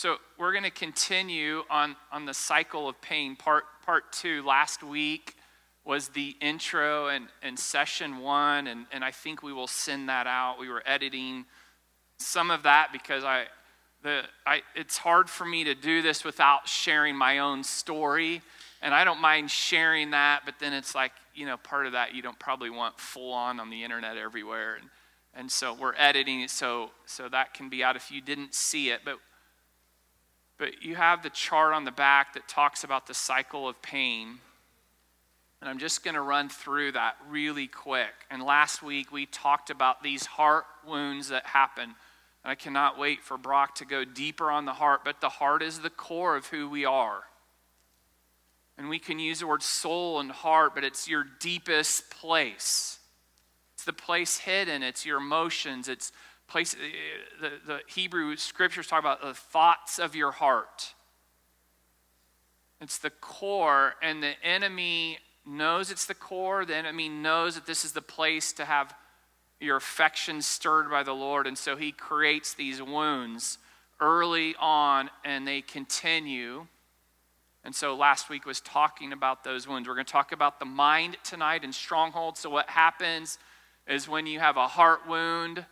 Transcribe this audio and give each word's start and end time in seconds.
So 0.00 0.16
we're 0.38 0.52
going 0.52 0.64
to 0.64 0.70
continue 0.70 1.62
on, 1.68 1.94
on 2.10 2.24
the 2.24 2.32
cycle 2.32 2.88
of 2.88 2.98
pain. 3.02 3.36
Part, 3.36 3.64
part 3.84 4.10
two, 4.14 4.42
last 4.46 4.82
week 4.82 5.36
was 5.84 6.08
the 6.08 6.34
intro 6.40 7.08
and, 7.08 7.28
and 7.42 7.58
session 7.58 8.16
one, 8.16 8.66
and, 8.66 8.86
and 8.92 9.04
I 9.04 9.10
think 9.10 9.42
we 9.42 9.52
will 9.52 9.66
send 9.66 10.08
that 10.08 10.26
out. 10.26 10.56
We 10.58 10.70
were 10.70 10.82
editing 10.86 11.44
some 12.16 12.50
of 12.50 12.62
that 12.62 12.92
because 12.94 13.24
I, 13.24 13.44
the, 14.02 14.22
I, 14.46 14.62
it's 14.74 14.96
hard 14.96 15.28
for 15.28 15.44
me 15.44 15.64
to 15.64 15.74
do 15.74 16.00
this 16.00 16.24
without 16.24 16.66
sharing 16.66 17.14
my 17.14 17.40
own 17.40 17.62
story. 17.62 18.40
And 18.80 18.94
I 18.94 19.04
don't 19.04 19.20
mind 19.20 19.50
sharing 19.50 20.12
that, 20.12 20.44
but 20.46 20.54
then 20.58 20.72
it's 20.72 20.94
like, 20.94 21.12
you 21.34 21.44
know, 21.44 21.58
part 21.58 21.84
of 21.84 21.92
that 21.92 22.14
you 22.14 22.22
don't 22.22 22.38
probably 22.38 22.70
want 22.70 22.98
full 22.98 23.34
on 23.34 23.60
on 23.60 23.68
the 23.68 23.84
internet 23.84 24.16
everywhere. 24.16 24.76
And, 24.76 24.88
and 25.34 25.52
so 25.52 25.74
we're 25.74 25.94
editing 25.98 26.40
it 26.40 26.48
so, 26.48 26.88
so 27.04 27.28
that 27.28 27.52
can 27.52 27.68
be 27.68 27.84
out 27.84 27.96
if 27.96 28.10
you 28.10 28.22
didn't 28.22 28.54
see 28.54 28.88
it. 28.88 29.00
But, 29.04 29.18
but 30.60 30.82
you 30.82 30.94
have 30.94 31.22
the 31.22 31.30
chart 31.30 31.72
on 31.72 31.86
the 31.86 31.90
back 31.90 32.34
that 32.34 32.46
talks 32.46 32.84
about 32.84 33.06
the 33.06 33.14
cycle 33.14 33.66
of 33.66 33.80
pain. 33.80 34.38
And 35.60 35.70
I'm 35.70 35.78
just 35.78 36.04
going 36.04 36.14
to 36.14 36.20
run 36.20 36.50
through 36.50 36.92
that 36.92 37.16
really 37.30 37.66
quick. 37.66 38.12
And 38.30 38.42
last 38.42 38.82
week 38.82 39.10
we 39.10 39.24
talked 39.24 39.70
about 39.70 40.02
these 40.02 40.26
heart 40.26 40.66
wounds 40.86 41.30
that 41.30 41.46
happen 41.46 41.94
And 42.44 42.50
I 42.50 42.54
cannot 42.54 42.98
wait 42.98 43.22
for 43.22 43.38
Brock 43.38 43.74
to 43.76 43.86
go 43.86 44.04
deeper 44.04 44.50
on 44.50 44.66
the 44.66 44.74
heart, 44.74 45.00
but 45.02 45.22
the 45.22 45.30
heart 45.30 45.62
is 45.62 45.78
the 45.78 45.90
core 45.90 46.36
of 46.36 46.46
who 46.46 46.68
we 46.68 46.84
are. 46.84 47.22
And 48.76 48.90
we 48.90 48.98
can 48.98 49.18
use 49.18 49.40
the 49.40 49.46
word 49.46 49.62
soul 49.62 50.20
and 50.20 50.30
heart, 50.30 50.74
but 50.74 50.84
it's 50.84 51.08
your 51.08 51.24
deepest 51.40 52.10
place. 52.10 52.98
It's 53.74 53.84
the 53.84 53.92
place 53.94 54.36
hidden, 54.36 54.82
it's 54.82 55.06
your 55.06 55.18
emotions, 55.18 55.88
it's 55.88 56.12
place 56.50 56.74
eh, 56.74 56.78
the, 57.40 57.50
the 57.66 57.80
Hebrew 57.86 58.36
scriptures 58.36 58.86
talk 58.86 59.00
about 59.00 59.22
the 59.22 59.34
thoughts 59.34 59.98
of 59.98 60.14
your 60.14 60.32
heart. 60.32 60.94
It's 62.80 62.98
the 62.98 63.10
core, 63.10 63.94
and 64.02 64.22
the 64.22 64.32
enemy 64.42 65.18
knows 65.46 65.90
it's 65.90 66.06
the 66.06 66.14
core. 66.14 66.64
The 66.64 66.76
enemy 66.76 67.08
knows 67.08 67.54
that 67.54 67.66
this 67.66 67.84
is 67.84 67.92
the 67.92 68.02
place 68.02 68.52
to 68.54 68.64
have 68.64 68.94
your 69.60 69.76
affection 69.76 70.40
stirred 70.40 70.90
by 70.90 71.02
the 71.02 71.12
Lord. 71.12 71.46
And 71.46 71.56
so 71.56 71.76
he 71.76 71.92
creates 71.92 72.54
these 72.54 72.82
wounds 72.82 73.58
early 74.00 74.54
on 74.58 75.10
and 75.24 75.46
they 75.46 75.60
continue. 75.60 76.66
And 77.62 77.74
so 77.74 77.94
last 77.94 78.30
week 78.30 78.46
was 78.46 78.60
talking 78.60 79.12
about 79.12 79.44
those 79.44 79.68
wounds. 79.68 79.86
We're 79.86 79.94
going 79.94 80.06
to 80.06 80.12
talk 80.12 80.32
about 80.32 80.58
the 80.58 80.64
mind 80.64 81.18
tonight 81.22 81.62
and 81.62 81.74
strongholds. 81.74 82.40
So, 82.40 82.48
what 82.48 82.70
happens 82.70 83.38
is 83.86 84.08
when 84.08 84.26
you 84.26 84.38
have 84.40 84.56
a 84.56 84.66
heart 84.66 85.06
wound, 85.06 85.66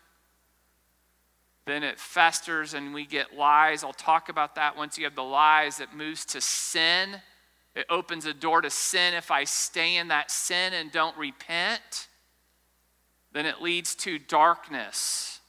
then 1.68 1.82
it 1.82 2.00
festers 2.00 2.74
and 2.74 2.94
we 2.94 3.04
get 3.04 3.36
lies. 3.36 3.84
I'll 3.84 3.92
talk 3.92 4.28
about 4.28 4.54
that. 4.56 4.76
Once 4.76 4.98
you 4.98 5.04
have 5.04 5.14
the 5.14 5.22
lies, 5.22 5.80
it 5.80 5.94
moves 5.94 6.24
to 6.26 6.40
sin. 6.40 7.20
It 7.74 7.86
opens 7.90 8.24
a 8.24 8.34
door 8.34 8.60
to 8.60 8.70
sin 8.70 9.14
if 9.14 9.30
I 9.30 9.44
stay 9.44 9.96
in 9.96 10.08
that 10.08 10.30
sin 10.30 10.72
and 10.72 10.90
don't 10.90 11.16
repent 11.16 12.08
then 13.32 13.46
it 13.46 13.60
leads 13.60 13.94
to 13.94 14.18
darkness 14.18 15.40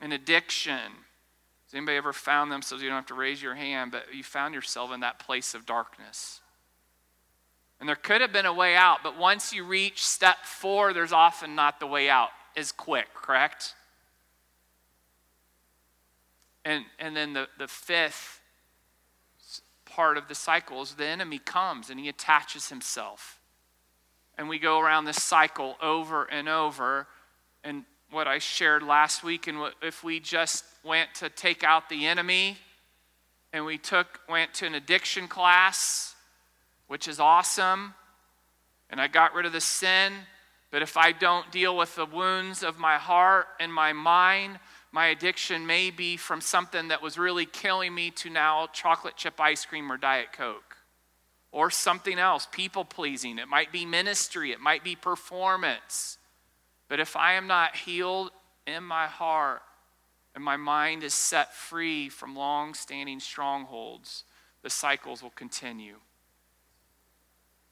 and 0.00 0.12
addiction. 0.12 0.74
Has 0.74 1.74
anybody 1.74 1.96
ever 1.96 2.12
found 2.12 2.50
themselves, 2.50 2.82
you 2.82 2.88
don't 2.88 2.96
have 2.96 3.06
to 3.06 3.14
raise 3.14 3.42
your 3.42 3.54
hand, 3.54 3.92
but 3.92 4.06
you 4.12 4.22
found 4.22 4.54
yourself 4.54 4.92
in 4.92 5.00
that 5.00 5.18
place 5.18 5.54
of 5.54 5.64
darkness? 5.64 6.40
And 7.80 7.88
there 7.88 7.96
could 7.96 8.20
have 8.20 8.32
been 8.32 8.46
a 8.46 8.52
way 8.52 8.76
out, 8.76 8.98
but 9.02 9.18
once 9.18 9.52
you 9.52 9.64
reach 9.64 10.04
step 10.04 10.44
four, 10.44 10.92
there's 10.92 11.12
often 11.12 11.54
not 11.54 11.80
the 11.80 11.86
way 11.86 12.08
out 12.08 12.28
as 12.56 12.72
quick, 12.72 13.06
correct? 13.14 13.74
And, 16.64 16.84
and 16.98 17.16
then 17.16 17.32
the, 17.32 17.48
the 17.58 17.68
fifth 17.68 18.40
part 19.84 20.16
of 20.16 20.28
the 20.28 20.34
cycle 20.34 20.82
is 20.82 20.94
the 20.94 21.06
enemy 21.06 21.38
comes 21.38 21.90
and 21.90 21.98
he 21.98 22.08
attaches 22.08 22.68
himself 22.68 23.38
and 24.38 24.48
we 24.48 24.58
go 24.58 24.80
around 24.80 25.04
this 25.04 25.22
cycle 25.22 25.76
over 25.80 26.24
and 26.24 26.48
over. 26.48 27.06
And 27.64 27.84
what 28.10 28.26
I 28.26 28.38
shared 28.38 28.82
last 28.82 29.22
week, 29.22 29.46
and 29.46 29.58
what, 29.58 29.74
if 29.82 30.02
we 30.02 30.20
just 30.20 30.64
went 30.84 31.14
to 31.16 31.28
take 31.28 31.64
out 31.64 31.88
the 31.88 32.06
enemy 32.06 32.56
and 33.52 33.64
we 33.64 33.78
took 33.78 34.20
went 34.28 34.54
to 34.54 34.66
an 34.66 34.74
addiction 34.74 35.28
class, 35.28 36.14
which 36.88 37.06
is 37.06 37.20
awesome, 37.20 37.94
and 38.90 39.00
I 39.00 39.08
got 39.08 39.34
rid 39.34 39.46
of 39.46 39.52
the 39.52 39.60
sin, 39.60 40.12
but 40.70 40.82
if 40.82 40.96
I 40.96 41.12
don't 41.12 41.50
deal 41.52 41.76
with 41.76 41.94
the 41.96 42.06
wounds 42.06 42.62
of 42.62 42.78
my 42.78 42.96
heart 42.96 43.46
and 43.60 43.72
my 43.72 43.92
mind, 43.92 44.58
my 44.92 45.06
addiction 45.06 45.66
may 45.66 45.90
be 45.90 46.16
from 46.16 46.40
something 46.40 46.88
that 46.88 47.02
was 47.02 47.18
really 47.18 47.46
killing 47.46 47.94
me 47.94 48.10
to 48.10 48.30
now 48.30 48.68
chocolate 48.72 49.16
chip 49.16 49.40
ice 49.40 49.64
cream 49.64 49.90
or 49.90 49.96
Diet 49.96 50.32
Coke 50.32 50.76
or 51.50 51.70
something 51.70 52.18
else, 52.18 52.46
people 52.50 52.84
pleasing. 52.84 53.38
It 53.38 53.48
might 53.48 53.72
be 53.72 53.84
ministry, 53.84 54.52
it 54.52 54.60
might 54.60 54.84
be 54.84 54.96
performance. 54.96 56.18
But 56.88 57.00
if 57.00 57.16
I 57.16 57.34
am 57.34 57.46
not 57.46 57.76
healed 57.76 58.30
in 58.66 58.84
my 58.84 59.06
heart 59.06 59.62
and 60.34 60.42
my 60.42 60.56
mind 60.56 61.04
is 61.04 61.14
set 61.14 61.54
free 61.54 62.08
from 62.08 62.36
long 62.36 62.74
standing 62.74 63.20
strongholds, 63.20 64.24
the 64.62 64.70
cycles 64.70 65.22
will 65.22 65.30
continue. 65.30 65.96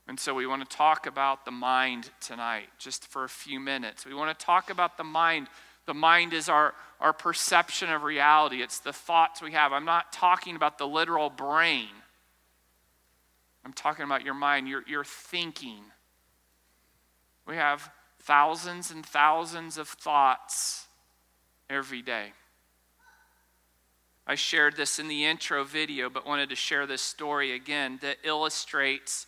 And 0.08 0.19
so 0.19 0.34
we 0.34 0.47
want 0.47 0.69
to 0.69 0.76
talk 0.76 1.06
about 1.06 1.44
the 1.44 1.50
mind 1.50 2.10
tonight, 2.20 2.69
just 2.78 3.06
for 3.06 3.25
a 3.25 3.28
few 3.28 3.60
minutes. 3.60 4.04
We 4.04 4.14
want 4.14 4.37
to 4.37 4.44
talk 4.44 4.69
about 4.69 4.97
the 4.97 5.04
mind. 5.04 5.48
The 5.91 5.95
mind 5.95 6.34
is 6.34 6.49
our, 6.49 6.73
our 7.01 7.12
perception 7.12 7.91
of 7.91 8.05
reality, 8.05 8.62
it's 8.62 8.78
the 8.78 8.93
thoughts 8.93 9.43
we 9.43 9.51
have. 9.51 9.73
I'm 9.73 9.84
not 9.84 10.12
talking 10.12 10.55
about 10.55 10.78
the 10.78 10.87
literal 10.87 11.31
brain. 11.31 11.89
I'm 13.65 13.73
talking 13.73 14.05
about 14.05 14.25
your 14.25 14.34
mind, 14.34 14.69
your, 14.69 14.84
your 14.87 15.03
thinking. 15.03 15.83
We 17.45 17.56
have 17.56 17.91
thousands 18.21 18.93
and 18.93 19.05
thousands 19.05 19.79
of 19.79 19.89
thoughts 19.89 20.87
every 21.69 22.03
day. 22.03 22.34
I 24.29 24.37
shared 24.37 24.77
this 24.77 25.00
in 25.00 25.09
the 25.09 25.25
intro 25.25 25.65
video, 25.65 26.09
but 26.09 26.25
wanted 26.25 26.50
to 26.50 26.55
share 26.55 26.87
this 26.87 27.03
story 27.03 27.50
again 27.50 27.99
that 28.03 28.19
illustrates 28.23 29.27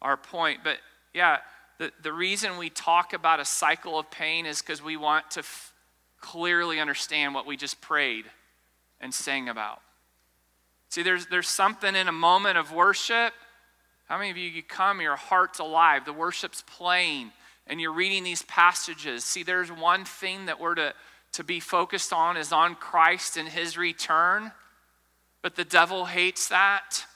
our 0.00 0.16
point. 0.16 0.60
But 0.62 0.76
yeah, 1.12 1.38
the, 1.80 1.90
the 2.04 2.12
reason 2.12 2.56
we 2.56 2.70
talk 2.70 3.14
about 3.14 3.40
a 3.40 3.44
cycle 3.44 3.98
of 3.98 4.12
pain 4.12 4.46
is 4.46 4.62
because 4.62 4.80
we 4.80 4.96
want 4.96 5.32
to 5.32 5.40
f- 5.40 5.72
clearly 6.24 6.80
understand 6.80 7.34
what 7.34 7.46
we 7.46 7.56
just 7.56 7.80
prayed 7.80 8.24
and 9.00 9.12
sang 9.12 9.48
about. 9.48 9.80
See, 10.88 11.02
there's, 11.02 11.26
there's 11.26 11.48
something 11.48 11.94
in 11.94 12.08
a 12.08 12.12
moment 12.12 12.58
of 12.58 12.72
worship 12.72 13.32
how 14.06 14.18
many 14.18 14.30
of 14.30 14.36
you, 14.36 14.48
you 14.48 14.62
come, 14.62 15.00
your 15.00 15.16
heart's 15.16 15.58
alive, 15.58 16.04
the 16.04 16.12
worship's 16.12 16.62
playing, 16.62 17.30
and 17.66 17.80
you're 17.80 17.92
reading 17.92 18.22
these 18.22 18.42
passages? 18.42 19.24
See, 19.24 19.42
there's 19.42 19.72
one 19.72 20.04
thing 20.04 20.46
that 20.46 20.60
we're 20.60 20.74
to, 20.74 20.94
to 21.32 21.44
be 21.44 21.58
focused 21.58 22.12
on 22.12 22.36
is 22.36 22.52
on 22.52 22.74
Christ 22.74 23.36
and 23.36 23.48
his 23.48 23.78
return, 23.78 24.52
but 25.40 25.56
the 25.56 25.64
devil 25.64 26.04
hates 26.04 26.48
that. 26.48 27.06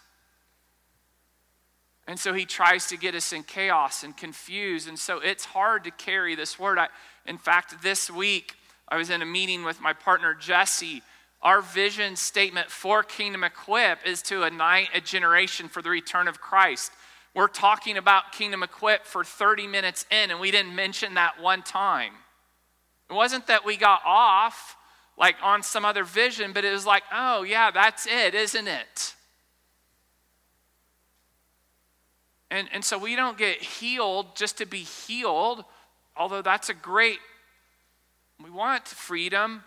And 2.07 2.19
so 2.19 2.33
he 2.33 2.47
tries 2.47 2.87
to 2.87 2.97
get 2.97 3.15
us 3.15 3.35
in 3.35 3.43
chaos 3.43 4.03
and 4.03 4.17
confused. 4.17 4.89
And 4.89 4.99
so 4.99 5.19
it's 5.19 5.45
hard 5.45 5.85
to 5.85 5.91
carry 5.91 6.35
this 6.35 6.59
word. 6.59 6.79
I, 6.79 6.89
in 7.27 7.37
fact, 7.37 7.83
this 7.83 8.11
week, 8.11 8.55
I 8.89 8.97
was 8.97 9.11
in 9.11 9.23
a 9.23 9.27
meeting 9.27 9.65
with 9.65 9.81
my 9.81 9.93
partner, 9.93 10.35
Jesse, 10.35 11.03
our 11.43 11.63
vision 11.63 12.17
statement 12.17 12.71
for 12.71 13.03
Kingdom 13.03 13.45
Equip 13.45 14.07
is 14.07 14.23
to 14.23 14.45
unite 14.45 14.89
a 14.95 15.01
generation 15.01 15.69
for 15.69 15.83
the 15.83 15.91
return 15.91 16.27
of 16.27 16.41
Christ. 16.41 16.91
We're 17.35 17.49
talking 17.49 17.97
about 17.97 18.33
Kingdom 18.33 18.63
Equip 18.63 19.05
for 19.05 19.23
30 19.23 19.67
minutes 19.67 20.05
in, 20.11 20.31
and 20.31 20.41
we 20.41 20.51
didn't 20.51 20.75
mention 20.75 21.15
that 21.15 21.41
one 21.41 21.63
time. 21.63 22.13
It 23.09 23.13
wasn't 23.13 23.47
that 23.47 23.65
we 23.65 23.77
got 23.77 24.01
off 24.05 24.77
like 25.17 25.37
on 25.43 25.63
some 25.63 25.85
other 25.85 26.05
vision, 26.05 26.53
but 26.53 26.65
it 26.65 26.73
was 26.73 26.87
like, 26.87 27.03
oh, 27.13 27.43
yeah, 27.43 27.71
that's 27.71 28.07
it, 28.07 28.35
isn't 28.35 28.69
it? 28.69 29.15
And, 32.51 32.69
and 32.73 32.85
so 32.85 32.99
we 32.99 33.15
don't 33.15 33.37
get 33.37 33.59
healed 33.59 34.35
just 34.37 34.59
to 34.59 34.67
be 34.67 34.79
healed, 34.79 35.65
although 36.17 36.43
that's 36.43 36.69
a 36.69 36.75
great, 36.75 37.19
we 38.43 38.51
want 38.51 38.87
freedom, 38.87 39.65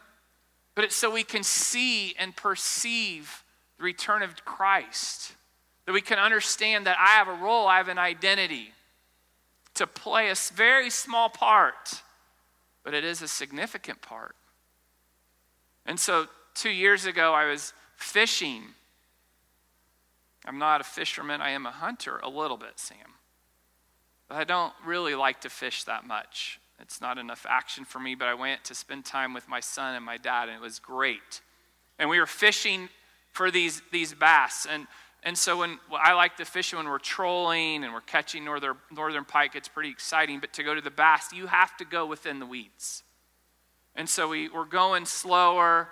but 0.75 0.85
it's 0.85 0.95
so 0.95 1.12
we 1.12 1.23
can 1.23 1.44
see 1.44 2.15
and 2.18 2.35
perceive 2.35 3.44
the 3.77 3.83
return 3.83 4.23
of 4.23 4.45
Christ, 4.45 5.33
that 5.85 5.94
we 5.94 6.01
can 6.01 6.19
understand 6.19 6.85
that 6.85 6.97
I 7.00 7.18
have 7.18 7.27
a 7.27 7.33
role, 7.33 7.68
I 7.68 7.77
have 7.77 7.89
an 7.89 7.97
identity 7.97 8.71
to 9.73 9.88
play 9.88 10.29
a 10.29 10.35
very 10.53 10.89
small 10.89 11.29
part, 11.29 12.01
but 12.83 12.94
it 12.94 13.03
is 13.03 13.21
a 13.21 13.27
significant 13.27 14.01
part. 14.01 14.35
And 15.85 16.00
so, 16.00 16.27
two 16.53 16.69
years 16.69 17.06
ago, 17.06 17.33
I 17.33 17.50
was 17.50 17.74
fishing. 17.95 18.63
I'm 20.45 20.57
not 20.57 20.81
a 20.81 20.83
fisherman, 20.83 21.41
I 21.41 21.51
am 21.51 21.65
a 21.65 21.71
hunter, 21.71 22.19
a 22.24 22.29
little 22.29 22.57
bit, 22.57 22.74
Sam. 22.79 22.97
But 24.27 24.38
I 24.38 24.44
don't 24.44 24.74
really 24.85 25.15
like 25.15 25.41
to 25.41 25.50
fish 25.50 25.83
that 25.83 26.06
much. 26.06 26.60
It's 26.81 26.99
not 26.99 27.17
enough 27.17 27.45
action 27.47 27.85
for 27.85 27.99
me, 27.99 28.15
but 28.15 28.27
I 28.27 28.33
went 28.33 28.63
to 28.65 28.75
spend 28.75 29.05
time 29.05 29.33
with 29.33 29.47
my 29.47 29.59
son 29.59 29.95
and 29.95 30.03
my 30.03 30.17
dad, 30.17 30.49
and 30.49 30.57
it 30.57 30.61
was 30.61 30.79
great. 30.79 31.41
And 31.99 32.09
we 32.09 32.19
were 32.19 32.25
fishing 32.25 32.89
for 33.31 33.51
these, 33.51 33.81
these 33.91 34.13
bass. 34.13 34.65
And, 34.69 34.87
and 35.23 35.37
so 35.37 35.59
when 35.59 35.77
well, 35.89 36.01
I 36.03 36.13
like 36.13 36.37
to 36.37 36.45
fish 36.45 36.73
when 36.73 36.87
we're 36.87 36.97
trolling 36.97 37.83
and 37.83 37.93
we're 37.93 38.01
catching 38.01 38.43
northern, 38.43 38.77
northern 38.91 39.25
pike, 39.25 39.55
it's 39.55 39.67
pretty 39.67 39.89
exciting. 39.89 40.39
But 40.39 40.53
to 40.53 40.63
go 40.63 40.73
to 40.73 40.81
the 40.81 40.91
bass, 40.91 41.31
you 41.31 41.47
have 41.47 41.77
to 41.77 41.85
go 41.85 42.05
within 42.05 42.39
the 42.39 42.45
weeds. 42.45 43.03
And 43.95 44.09
so 44.09 44.29
we, 44.29 44.49
we're 44.49 44.65
going 44.65 45.05
slower. 45.05 45.89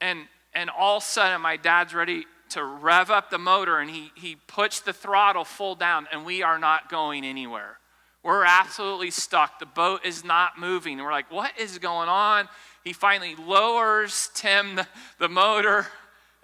And, 0.00 0.26
and 0.54 0.68
all 0.68 0.98
of 0.98 1.02
a 1.02 1.06
sudden, 1.06 1.40
my 1.40 1.56
dad's 1.56 1.94
ready 1.94 2.26
to 2.50 2.62
rev 2.62 3.10
up 3.10 3.30
the 3.30 3.38
motor 3.38 3.78
and 3.78 3.90
he, 3.90 4.12
he 4.14 4.36
puts 4.36 4.80
the 4.80 4.92
throttle 4.92 5.44
full 5.44 5.74
down, 5.74 6.06
and 6.12 6.26
we 6.26 6.42
are 6.42 6.58
not 6.58 6.90
going 6.90 7.24
anywhere. 7.24 7.78
We're 8.22 8.44
absolutely 8.44 9.10
stuck. 9.10 9.58
The 9.58 9.66
boat 9.66 10.04
is 10.04 10.24
not 10.24 10.58
moving. 10.58 10.94
And 10.94 11.04
we're 11.04 11.12
like, 11.12 11.30
what 11.30 11.58
is 11.58 11.78
going 11.78 12.08
on? 12.08 12.48
He 12.84 12.92
finally 12.92 13.34
lowers 13.34 14.30
Tim 14.34 14.76
the, 14.76 14.86
the 15.18 15.28
motor, 15.28 15.86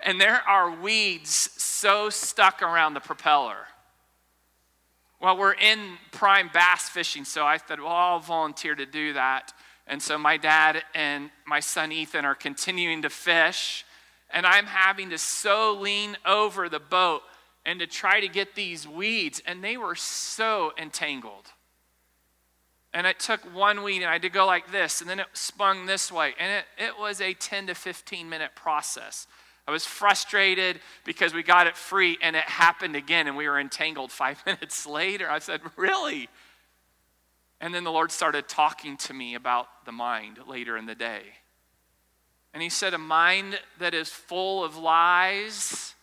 and 0.00 0.20
there 0.20 0.40
are 0.48 0.70
weeds 0.70 1.50
so 1.56 2.10
stuck 2.10 2.62
around 2.62 2.94
the 2.94 3.00
propeller. 3.00 3.66
Well, 5.20 5.36
we're 5.36 5.54
in 5.54 5.98
prime 6.12 6.48
bass 6.52 6.88
fishing, 6.88 7.24
so 7.24 7.44
I 7.44 7.56
said, 7.56 7.80
well, 7.80 7.88
I'll 7.88 8.20
volunteer 8.20 8.76
to 8.76 8.86
do 8.86 9.14
that. 9.14 9.52
And 9.88 10.00
so 10.00 10.16
my 10.16 10.36
dad 10.36 10.84
and 10.94 11.30
my 11.44 11.58
son 11.58 11.90
Ethan 11.90 12.24
are 12.24 12.36
continuing 12.36 13.02
to 13.02 13.10
fish, 13.10 13.84
and 14.30 14.46
I'm 14.46 14.66
having 14.66 15.10
to 15.10 15.18
so 15.18 15.76
lean 15.80 16.16
over 16.24 16.68
the 16.68 16.78
boat 16.78 17.22
and 17.66 17.80
to 17.80 17.86
try 17.86 18.20
to 18.20 18.28
get 18.28 18.54
these 18.54 18.86
weeds, 18.86 19.42
and 19.44 19.64
they 19.64 19.76
were 19.76 19.96
so 19.96 20.72
entangled. 20.78 21.52
And 22.98 23.06
it 23.06 23.20
took 23.20 23.40
one 23.54 23.84
weed, 23.84 23.98
and 23.98 24.06
I 24.06 24.14
had 24.14 24.22
to 24.22 24.28
go 24.28 24.44
like 24.44 24.72
this, 24.72 25.00
and 25.00 25.08
then 25.08 25.20
it 25.20 25.28
spun 25.32 25.86
this 25.86 26.10
way. 26.10 26.34
And 26.36 26.50
it, 26.50 26.84
it 26.84 26.98
was 26.98 27.20
a 27.20 27.32
10 27.32 27.68
to 27.68 27.74
15 27.76 28.28
minute 28.28 28.56
process. 28.56 29.28
I 29.68 29.70
was 29.70 29.84
frustrated 29.84 30.80
because 31.04 31.32
we 31.32 31.44
got 31.44 31.68
it 31.68 31.76
free, 31.76 32.18
and 32.20 32.34
it 32.34 32.42
happened 32.42 32.96
again, 32.96 33.28
and 33.28 33.36
we 33.36 33.48
were 33.48 33.60
entangled 33.60 34.10
five 34.24 34.44
minutes 34.44 34.84
later. 34.84 35.30
I 35.30 35.38
said, 35.38 35.60
Really? 35.76 36.28
And 37.60 37.72
then 37.72 37.84
the 37.84 37.92
Lord 37.92 38.10
started 38.10 38.48
talking 38.48 38.96
to 38.96 39.14
me 39.14 39.36
about 39.36 39.68
the 39.84 39.92
mind 39.92 40.40
later 40.48 40.76
in 40.76 40.86
the 40.86 40.96
day. 40.96 41.22
And 42.52 42.64
He 42.64 42.68
said, 42.68 42.94
A 42.94 42.98
mind 42.98 43.60
that 43.78 43.94
is 43.94 44.08
full 44.08 44.64
of 44.64 44.76
lies 44.76 45.94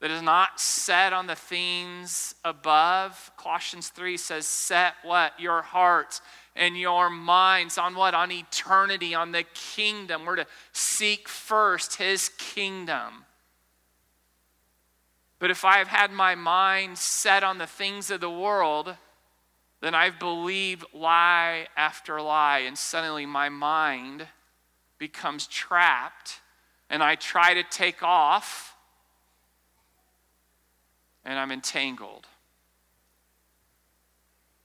that 0.00 0.10
is 0.10 0.22
not 0.22 0.60
set 0.60 1.12
on 1.12 1.26
the 1.26 1.34
things 1.34 2.34
above. 2.44 3.30
Colossians 3.36 3.88
3 3.88 4.16
says, 4.16 4.46
Set 4.46 4.94
what? 5.02 5.38
Your 5.40 5.62
hearts 5.62 6.20
and 6.54 6.76
your 6.76 7.08
minds 7.08 7.78
on 7.78 7.94
what? 7.94 8.14
On 8.14 8.30
eternity, 8.30 9.14
on 9.14 9.32
the 9.32 9.44
kingdom. 9.74 10.26
We're 10.26 10.36
to 10.36 10.46
seek 10.72 11.28
first 11.28 11.96
his 11.96 12.28
kingdom. 12.36 13.24
But 15.38 15.50
if 15.50 15.64
I've 15.64 15.88
had 15.88 16.10
my 16.10 16.34
mind 16.34 16.98
set 16.98 17.42
on 17.42 17.58
the 17.58 17.66
things 17.66 18.10
of 18.10 18.20
the 18.20 18.30
world, 18.30 18.94
then 19.80 19.94
I've 19.94 20.18
believed 20.18 20.84
lie 20.94 21.68
after 21.76 22.20
lie, 22.20 22.60
and 22.60 22.76
suddenly 22.76 23.26
my 23.26 23.48
mind 23.48 24.26
becomes 24.98 25.46
trapped, 25.46 26.40
and 26.88 27.02
I 27.02 27.16
try 27.16 27.54
to 27.54 27.62
take 27.62 28.02
off 28.02 28.75
and 31.26 31.38
I'm 31.38 31.52
entangled. 31.52 32.26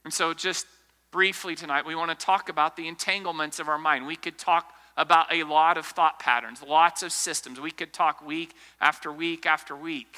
And 0.06 0.14
so, 0.14 0.34
just 0.34 0.66
briefly 1.12 1.56
tonight, 1.56 1.86
we 1.86 1.96
want 1.96 2.18
to 2.18 2.26
talk 2.26 2.48
about 2.48 2.78
the 2.78 2.88
entanglements 2.88 3.60
of 3.60 3.68
our 3.68 3.78
mind. 3.78 4.08
We 4.08 4.16
could 4.16 4.38
talk 4.38 4.74
about 4.96 5.34
a 5.34 5.44
lot 5.44 5.78
of 5.78 5.86
thought 5.86 6.20
patterns, 6.20 6.64
lots 6.66 7.04
of 7.04 7.12
systems. 7.12 7.60
We 7.60 7.72
could 7.72 7.92
talk 7.92 8.26
week 8.26 8.54
after 8.80 9.12
week 9.12 9.46
after 9.46 9.76
week. 9.76 10.18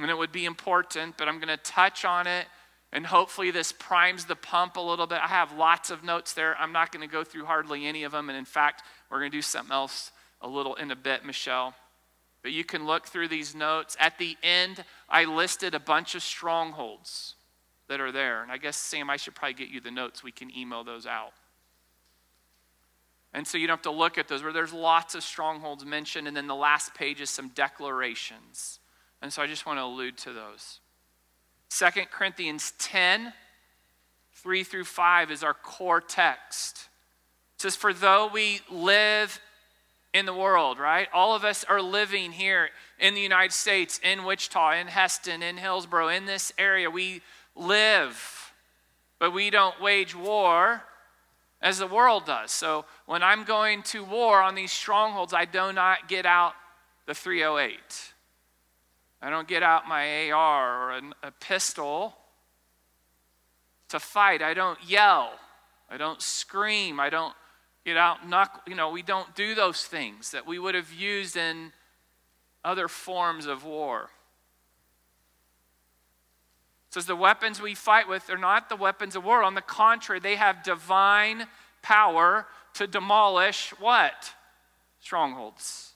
And 0.00 0.10
it 0.10 0.18
would 0.18 0.32
be 0.32 0.44
important, 0.44 1.16
but 1.16 1.28
I'm 1.28 1.36
going 1.36 1.48
to 1.48 1.56
touch 1.56 2.04
on 2.04 2.26
it, 2.26 2.46
and 2.92 3.06
hopefully, 3.06 3.50
this 3.50 3.70
primes 3.70 4.24
the 4.24 4.36
pump 4.36 4.76
a 4.76 4.80
little 4.80 5.06
bit. 5.06 5.18
I 5.22 5.26
have 5.26 5.52
lots 5.52 5.90
of 5.90 6.04
notes 6.04 6.32
there. 6.32 6.56
I'm 6.58 6.72
not 6.72 6.90
going 6.90 7.06
to 7.06 7.12
go 7.12 7.22
through 7.22 7.44
hardly 7.44 7.86
any 7.86 8.04
of 8.04 8.12
them. 8.12 8.30
And 8.30 8.38
in 8.38 8.46
fact, 8.46 8.82
we're 9.10 9.18
going 9.18 9.30
to 9.30 9.36
do 9.36 9.42
something 9.42 9.72
else 9.72 10.10
a 10.40 10.48
little 10.48 10.74
in 10.76 10.90
a 10.90 10.96
bit, 10.96 11.24
Michelle. 11.24 11.74
But 12.42 12.52
you 12.52 12.64
can 12.64 12.86
look 12.86 13.06
through 13.06 13.28
these 13.28 13.54
notes. 13.54 13.96
At 13.98 14.18
the 14.18 14.36
end, 14.42 14.84
I 15.08 15.24
listed 15.24 15.74
a 15.74 15.80
bunch 15.80 16.14
of 16.14 16.22
strongholds 16.22 17.34
that 17.88 18.00
are 18.00 18.12
there. 18.12 18.42
And 18.42 18.52
I 18.52 18.58
guess, 18.58 18.76
Sam, 18.76 19.10
I 19.10 19.16
should 19.16 19.34
probably 19.34 19.54
get 19.54 19.68
you 19.68 19.80
the 19.80 19.90
notes. 19.90 20.22
We 20.22 20.32
can 20.32 20.56
email 20.56 20.84
those 20.84 21.06
out. 21.06 21.32
And 23.34 23.46
so 23.46 23.58
you 23.58 23.66
don't 23.66 23.76
have 23.76 23.82
to 23.82 23.90
look 23.90 24.16
at 24.18 24.28
those, 24.28 24.42
where 24.42 24.52
there's 24.52 24.72
lots 24.72 25.14
of 25.14 25.22
strongholds 25.22 25.84
mentioned. 25.84 26.28
And 26.28 26.36
then 26.36 26.46
the 26.46 26.54
last 26.54 26.94
page 26.94 27.20
is 27.20 27.28
some 27.28 27.48
declarations. 27.48 28.78
And 29.20 29.32
so 29.32 29.42
I 29.42 29.46
just 29.46 29.66
want 29.66 29.78
to 29.78 29.84
allude 29.84 30.16
to 30.18 30.32
those. 30.32 30.80
2 31.70 32.02
Corinthians 32.10 32.72
10, 32.78 33.32
3 34.34 34.64
through 34.64 34.84
5 34.84 35.30
is 35.30 35.42
our 35.42 35.54
core 35.54 36.00
text. 36.00 36.88
It 37.56 37.62
says, 37.62 37.76
For 37.76 37.92
though 37.92 38.30
we 38.32 38.60
live 38.70 39.40
in 40.18 40.26
the 40.26 40.34
world, 40.34 40.78
right? 40.78 41.08
All 41.12 41.34
of 41.34 41.44
us 41.44 41.64
are 41.64 41.80
living 41.80 42.32
here 42.32 42.70
in 42.98 43.14
the 43.14 43.20
United 43.20 43.52
States, 43.52 44.00
in 44.02 44.24
Wichita, 44.24 44.72
in 44.72 44.88
Hesston, 44.88 45.42
in 45.42 45.56
Hillsboro, 45.56 46.08
in 46.08 46.26
this 46.26 46.52
area. 46.58 46.90
We 46.90 47.22
live, 47.54 48.52
but 49.18 49.32
we 49.32 49.50
don't 49.50 49.80
wage 49.80 50.14
war 50.14 50.82
as 51.62 51.78
the 51.78 51.86
world 51.86 52.26
does. 52.26 52.50
So 52.50 52.84
when 53.06 53.22
I'm 53.22 53.44
going 53.44 53.82
to 53.84 54.04
war 54.04 54.42
on 54.42 54.54
these 54.54 54.72
strongholds, 54.72 55.32
I 55.32 55.44
do 55.44 55.72
not 55.72 56.08
get 56.08 56.26
out 56.26 56.54
the 57.06 57.14
308. 57.14 57.78
I 59.22 59.30
don't 59.30 59.48
get 59.48 59.62
out 59.62 59.88
my 59.88 60.30
AR 60.30 60.82
or 60.82 60.90
a, 60.92 61.28
a 61.28 61.30
pistol 61.30 62.14
to 63.88 63.98
fight. 63.98 64.42
I 64.42 64.54
don't 64.54 64.78
yell. 64.86 65.32
I 65.90 65.96
don't 65.96 66.20
scream. 66.20 67.00
I 67.00 67.10
don't 67.10 67.34
get 67.88 67.96
out, 67.96 68.28
knock, 68.28 68.62
you 68.66 68.74
know, 68.74 68.90
we 68.90 69.02
don't 69.02 69.34
do 69.34 69.54
those 69.54 69.84
things 69.84 70.32
that 70.32 70.46
we 70.46 70.58
would 70.58 70.74
have 70.74 70.92
used 70.92 71.38
in 71.38 71.72
other 72.62 72.86
forms 72.86 73.46
of 73.46 73.64
war. 73.64 74.10
It 76.88 76.94
says 76.94 77.06
the 77.06 77.16
weapons 77.16 77.62
we 77.62 77.74
fight 77.74 78.06
with 78.06 78.28
are 78.28 78.36
not 78.36 78.68
the 78.68 78.76
weapons 78.76 79.16
of 79.16 79.24
war. 79.24 79.42
On 79.42 79.54
the 79.54 79.62
contrary, 79.62 80.20
they 80.20 80.36
have 80.36 80.62
divine 80.62 81.46
power 81.80 82.46
to 82.74 82.86
demolish 82.86 83.70
what? 83.78 84.34
Strongholds. 85.00 85.94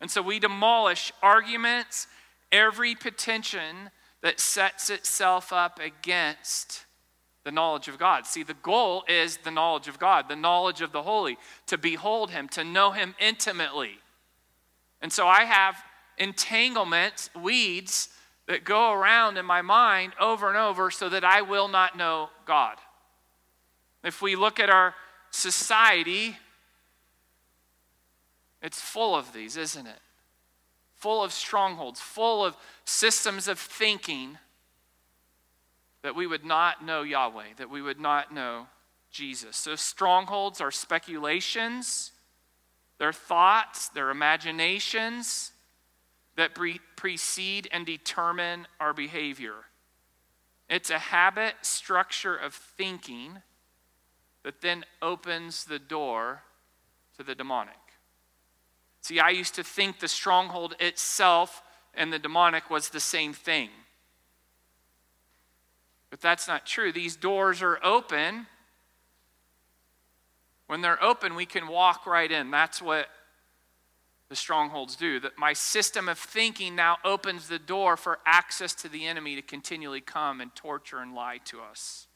And 0.00 0.10
so 0.10 0.22
we 0.22 0.38
demolish 0.38 1.12
arguments, 1.22 2.06
every 2.50 2.94
pretension 2.94 3.90
that 4.22 4.40
sets 4.40 4.88
itself 4.88 5.52
up 5.52 5.78
against 5.78 6.86
the 7.44 7.52
knowledge 7.52 7.88
of 7.88 7.98
God. 7.98 8.26
See, 8.26 8.42
the 8.42 8.54
goal 8.54 9.04
is 9.08 9.38
the 9.38 9.50
knowledge 9.50 9.88
of 9.88 9.98
God, 9.98 10.28
the 10.28 10.36
knowledge 10.36 10.80
of 10.80 10.92
the 10.92 11.02
holy, 11.02 11.38
to 11.66 11.76
behold 11.76 12.30
Him, 12.30 12.48
to 12.50 12.64
know 12.64 12.92
Him 12.92 13.14
intimately. 13.18 13.98
And 15.00 15.12
so 15.12 15.26
I 15.26 15.44
have 15.44 15.76
entanglements, 16.18 17.30
weeds 17.34 18.08
that 18.46 18.64
go 18.64 18.92
around 18.92 19.36
in 19.36 19.44
my 19.44 19.62
mind 19.62 20.12
over 20.20 20.48
and 20.48 20.56
over 20.56 20.90
so 20.90 21.08
that 21.08 21.24
I 21.24 21.42
will 21.42 21.68
not 21.68 21.96
know 21.96 22.30
God. 22.46 22.76
If 24.04 24.22
we 24.22 24.36
look 24.36 24.60
at 24.60 24.70
our 24.70 24.94
society, 25.30 26.36
it's 28.60 28.80
full 28.80 29.14
of 29.14 29.32
these, 29.32 29.56
isn't 29.56 29.86
it? 29.86 29.98
Full 30.96 31.22
of 31.22 31.32
strongholds, 31.32 32.00
full 32.00 32.44
of 32.44 32.56
systems 32.84 33.48
of 33.48 33.58
thinking 33.58 34.38
that 36.02 36.14
we 36.14 36.26
would 36.26 36.44
not 36.44 36.84
know 36.84 37.02
Yahweh, 37.02 37.54
that 37.56 37.70
we 37.70 37.80
would 37.80 38.00
not 38.00 38.32
know 38.32 38.66
Jesus. 39.10 39.56
So, 39.56 39.76
strongholds 39.76 40.60
are 40.60 40.70
speculations, 40.70 42.12
they're 42.98 43.12
thoughts, 43.12 43.88
they're 43.88 44.10
imaginations 44.10 45.52
that 46.36 46.54
pre- 46.54 46.80
precede 46.96 47.68
and 47.72 47.84
determine 47.84 48.66
our 48.80 48.94
behavior. 48.94 49.54
It's 50.68 50.90
a 50.90 50.98
habit 50.98 51.54
structure 51.62 52.34
of 52.34 52.54
thinking 52.54 53.42
that 54.42 54.60
then 54.60 54.84
opens 55.02 55.64
the 55.64 55.78
door 55.78 56.42
to 57.16 57.22
the 57.22 57.34
demonic. 57.34 57.74
See, 59.02 59.20
I 59.20 59.30
used 59.30 59.54
to 59.56 59.64
think 59.64 59.98
the 59.98 60.08
stronghold 60.08 60.74
itself 60.80 61.62
and 61.94 62.12
the 62.12 62.18
demonic 62.18 62.70
was 62.70 62.88
the 62.88 63.00
same 63.00 63.32
thing. 63.32 63.68
But 66.12 66.20
that's 66.20 66.46
not 66.46 66.66
true. 66.66 66.92
These 66.92 67.16
doors 67.16 67.62
are 67.62 67.82
open. 67.82 68.46
When 70.66 70.82
they're 70.82 71.02
open, 71.02 71.34
we 71.34 71.46
can 71.46 71.68
walk 71.68 72.06
right 72.06 72.30
in. 72.30 72.50
That's 72.50 72.82
what 72.82 73.06
the 74.28 74.36
strongholds 74.36 74.94
do. 74.94 75.20
That 75.20 75.38
my 75.38 75.54
system 75.54 76.10
of 76.10 76.18
thinking 76.18 76.76
now 76.76 76.98
opens 77.02 77.48
the 77.48 77.58
door 77.58 77.96
for 77.96 78.18
access 78.26 78.74
to 78.74 78.90
the 78.90 79.06
enemy 79.06 79.36
to 79.36 79.42
continually 79.42 80.02
come 80.02 80.42
and 80.42 80.54
torture 80.54 80.98
and 80.98 81.14
lie 81.14 81.38
to 81.46 81.62
us. 81.62 82.08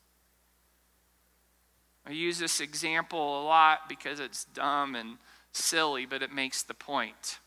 I 2.06 2.10
use 2.10 2.38
this 2.38 2.60
example 2.60 3.40
a 3.40 3.44
lot 3.46 3.88
because 3.88 4.20
it's 4.20 4.44
dumb 4.44 4.94
and 4.94 5.16
silly, 5.52 6.04
but 6.04 6.22
it 6.22 6.30
makes 6.30 6.62
the 6.62 6.74
point. 6.74 7.38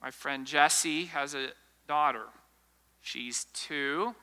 My 0.00 0.10
friend 0.10 0.46
Jesse 0.46 1.04
has 1.04 1.34
a 1.34 1.48
daughter. 1.86 2.28
She's 3.02 3.44
two. 3.52 4.14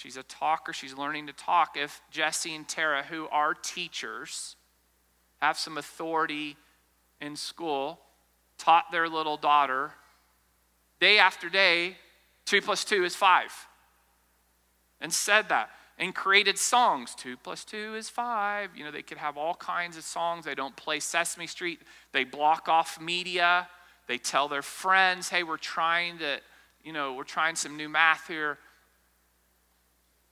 She's 0.00 0.16
a 0.16 0.22
talker. 0.22 0.72
She's 0.72 0.94
learning 0.94 1.26
to 1.26 1.34
talk. 1.34 1.76
If 1.76 2.00
Jesse 2.10 2.54
and 2.54 2.66
Tara, 2.66 3.02
who 3.02 3.28
are 3.28 3.52
teachers, 3.52 4.56
have 5.42 5.58
some 5.58 5.76
authority 5.76 6.56
in 7.20 7.36
school, 7.36 8.00
taught 8.56 8.90
their 8.90 9.10
little 9.10 9.36
daughter 9.36 9.92
day 11.00 11.18
after 11.18 11.50
day, 11.50 11.98
two 12.46 12.62
plus 12.62 12.82
two 12.82 13.04
is 13.04 13.14
five, 13.14 13.52
and 15.02 15.12
said 15.12 15.50
that, 15.50 15.68
and 15.98 16.14
created 16.14 16.56
songs. 16.56 17.14
Two 17.14 17.36
plus 17.36 17.62
two 17.62 17.94
is 17.94 18.08
five. 18.08 18.70
You 18.74 18.84
know, 18.84 18.90
they 18.90 19.02
could 19.02 19.18
have 19.18 19.36
all 19.36 19.54
kinds 19.54 19.98
of 19.98 20.04
songs. 20.04 20.46
They 20.46 20.54
don't 20.54 20.76
play 20.76 21.00
Sesame 21.00 21.46
Street, 21.46 21.78
they 22.12 22.24
block 22.24 22.70
off 22.70 22.98
media. 22.98 23.68
They 24.06 24.16
tell 24.16 24.48
their 24.48 24.62
friends, 24.62 25.28
hey, 25.28 25.42
we're 25.44 25.58
trying 25.58 26.18
to, 26.18 26.40
you 26.82 26.92
know, 26.92 27.12
we're 27.12 27.22
trying 27.22 27.54
some 27.54 27.76
new 27.76 27.88
math 27.88 28.26
here. 28.26 28.58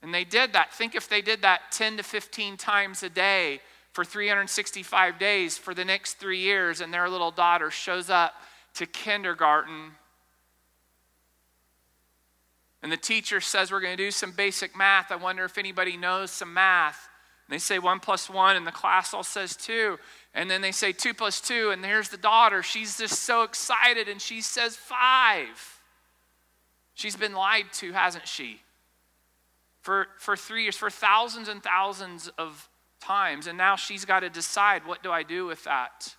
And 0.03 0.15
they 0.15 0.25
did 0.25 0.53
that. 0.53 0.73
Think 0.73 0.95
if 0.95 1.09
they 1.09 1.21
did 1.21 1.43
that 1.43 1.73
10 1.73 1.97
to 1.97 2.03
15 2.03 2.57
times 2.57 3.03
a 3.03 3.09
day 3.09 3.61
for 3.93 4.05
365 4.05 5.19
days 5.19 5.59
for 5.59 5.75
the 5.75 5.85
next 5.85 6.15
three 6.15 6.39
years, 6.39 6.81
and 6.81 6.95
their 6.95 7.09
little 7.09 7.33
daughter 7.33 7.71
shows 7.71 8.11
up 8.11 8.35
to 8.75 8.87
kindergarten. 8.87 9.93
And 12.83 12.93
the 12.93 12.97
teacher 12.97 13.41
says, 13.41 13.73
We're 13.73 13.81
going 13.81 13.97
to 13.97 14.03
do 14.03 14.13
some 14.13 14.31
basic 14.31 14.77
math. 14.77 15.11
I 15.11 15.17
wonder 15.17 15.45
if 15.45 15.59
anybody 15.59 15.97
knows 15.97 16.31
some 16.31 16.55
math. 16.55 17.09
And 17.49 17.55
they 17.55 17.59
say 17.59 17.79
one 17.79 17.99
plus 17.99 18.31
one, 18.31 18.57
and 18.57 18.67
the 18.67 18.73
class 18.73 19.13
all 19.13 19.25
says 19.25 19.57
two. 19.57 19.99
And 20.35 20.51
then 20.51 20.61
they 20.61 20.71
say 20.71 20.93
two 20.93 21.15
plus 21.15 21.41
two, 21.41 21.71
and 21.71 21.83
there's 21.83 22.11
the 22.11 22.19
daughter. 22.19 22.63
She's 22.63 22.99
just 22.99 23.23
so 23.23 23.43
excited, 23.43 24.09
and 24.09 24.21
she 24.21 24.43
says 24.43 24.77
five. 24.77 25.81
She's 26.95 27.17
been 27.17 27.33
lied 27.33 27.73
to, 27.75 27.93
hasn't 27.93 28.29
she? 28.29 28.61
For, 29.89 30.07
for 30.19 30.37
three 30.37 30.65
years, 30.65 30.77
for 30.77 30.91
thousands 30.91 31.49
and 31.49 31.63
thousands 31.63 32.29
of 32.37 32.69
times. 33.01 33.47
And 33.47 33.57
now 33.57 33.75
she's 33.75 34.05
got 34.05 34.21
to 34.21 34.29
decide 34.29 34.87
what 34.87 35.03
do 35.03 35.11
I 35.11 35.23
do 35.23 35.47
with 35.47 35.65
that? 35.65 36.15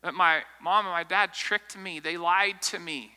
That 0.00 0.14
my 0.14 0.40
mom 0.58 0.86
and 0.86 0.94
my 0.94 1.04
dad 1.04 1.34
tricked 1.34 1.76
me, 1.76 2.00
they 2.00 2.16
lied 2.16 2.62
to 2.62 2.78
me. 2.78 3.10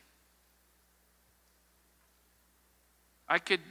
I 3.30 3.40
could 3.40 3.62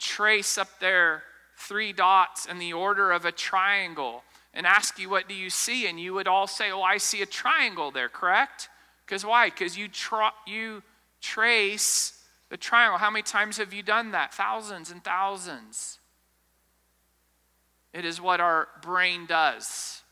trace 0.00 0.58
up 0.58 0.80
there 0.80 1.22
three 1.56 1.92
dots 1.92 2.46
in 2.46 2.58
the 2.58 2.72
order 2.72 3.12
of 3.12 3.24
a 3.24 3.30
triangle 3.30 4.24
and 4.52 4.66
ask 4.66 4.98
you, 4.98 5.08
What 5.08 5.28
do 5.28 5.34
you 5.36 5.48
see? 5.48 5.86
And 5.86 6.00
you 6.00 6.12
would 6.14 6.26
all 6.26 6.48
say, 6.48 6.72
Oh, 6.72 6.82
I 6.82 6.96
see 6.96 7.22
a 7.22 7.26
triangle 7.26 7.92
there, 7.92 8.08
correct? 8.08 8.68
Because 9.06 9.24
why? 9.24 9.48
Because 9.48 9.78
you, 9.78 9.86
tra- 9.86 10.34
you 10.44 10.82
trace 11.20 12.18
the 12.52 12.58
triangle. 12.58 12.98
How 12.98 13.10
many 13.10 13.22
times 13.22 13.56
have 13.56 13.72
you 13.72 13.82
done 13.82 14.10
that? 14.10 14.34
Thousands 14.34 14.90
and 14.90 15.02
thousands. 15.02 15.98
It 17.94 18.04
is 18.04 18.20
what 18.20 18.40
our 18.40 18.68
brain 18.82 19.24
does. 19.24 20.02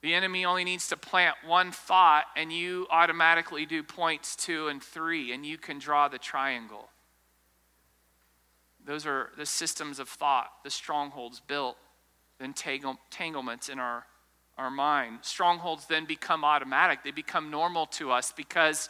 The 0.00 0.14
enemy 0.14 0.46
only 0.46 0.64
needs 0.64 0.88
to 0.88 0.96
plant 0.96 1.36
one 1.44 1.70
thought, 1.70 2.24
and 2.34 2.50
you 2.50 2.86
automatically 2.88 3.66
do 3.66 3.82
points 3.82 4.36
two 4.36 4.68
and 4.68 4.82
three, 4.82 5.32
and 5.32 5.44
you 5.44 5.58
can 5.58 5.78
draw 5.78 6.08
the 6.08 6.18
triangle. 6.18 6.88
Those 8.86 9.04
are 9.04 9.32
the 9.36 9.44
systems 9.44 9.98
of 9.98 10.08
thought, 10.08 10.48
the 10.64 10.70
strongholds 10.70 11.40
built, 11.40 11.76
the 12.38 12.46
entanglements 12.46 13.68
in 13.68 13.78
our, 13.78 14.06
our 14.56 14.70
mind. 14.70 15.18
Strongholds 15.20 15.84
then 15.88 16.06
become 16.06 16.42
automatic, 16.42 17.04
they 17.04 17.10
become 17.10 17.50
normal 17.50 17.84
to 17.84 18.10
us 18.12 18.32
because 18.34 18.88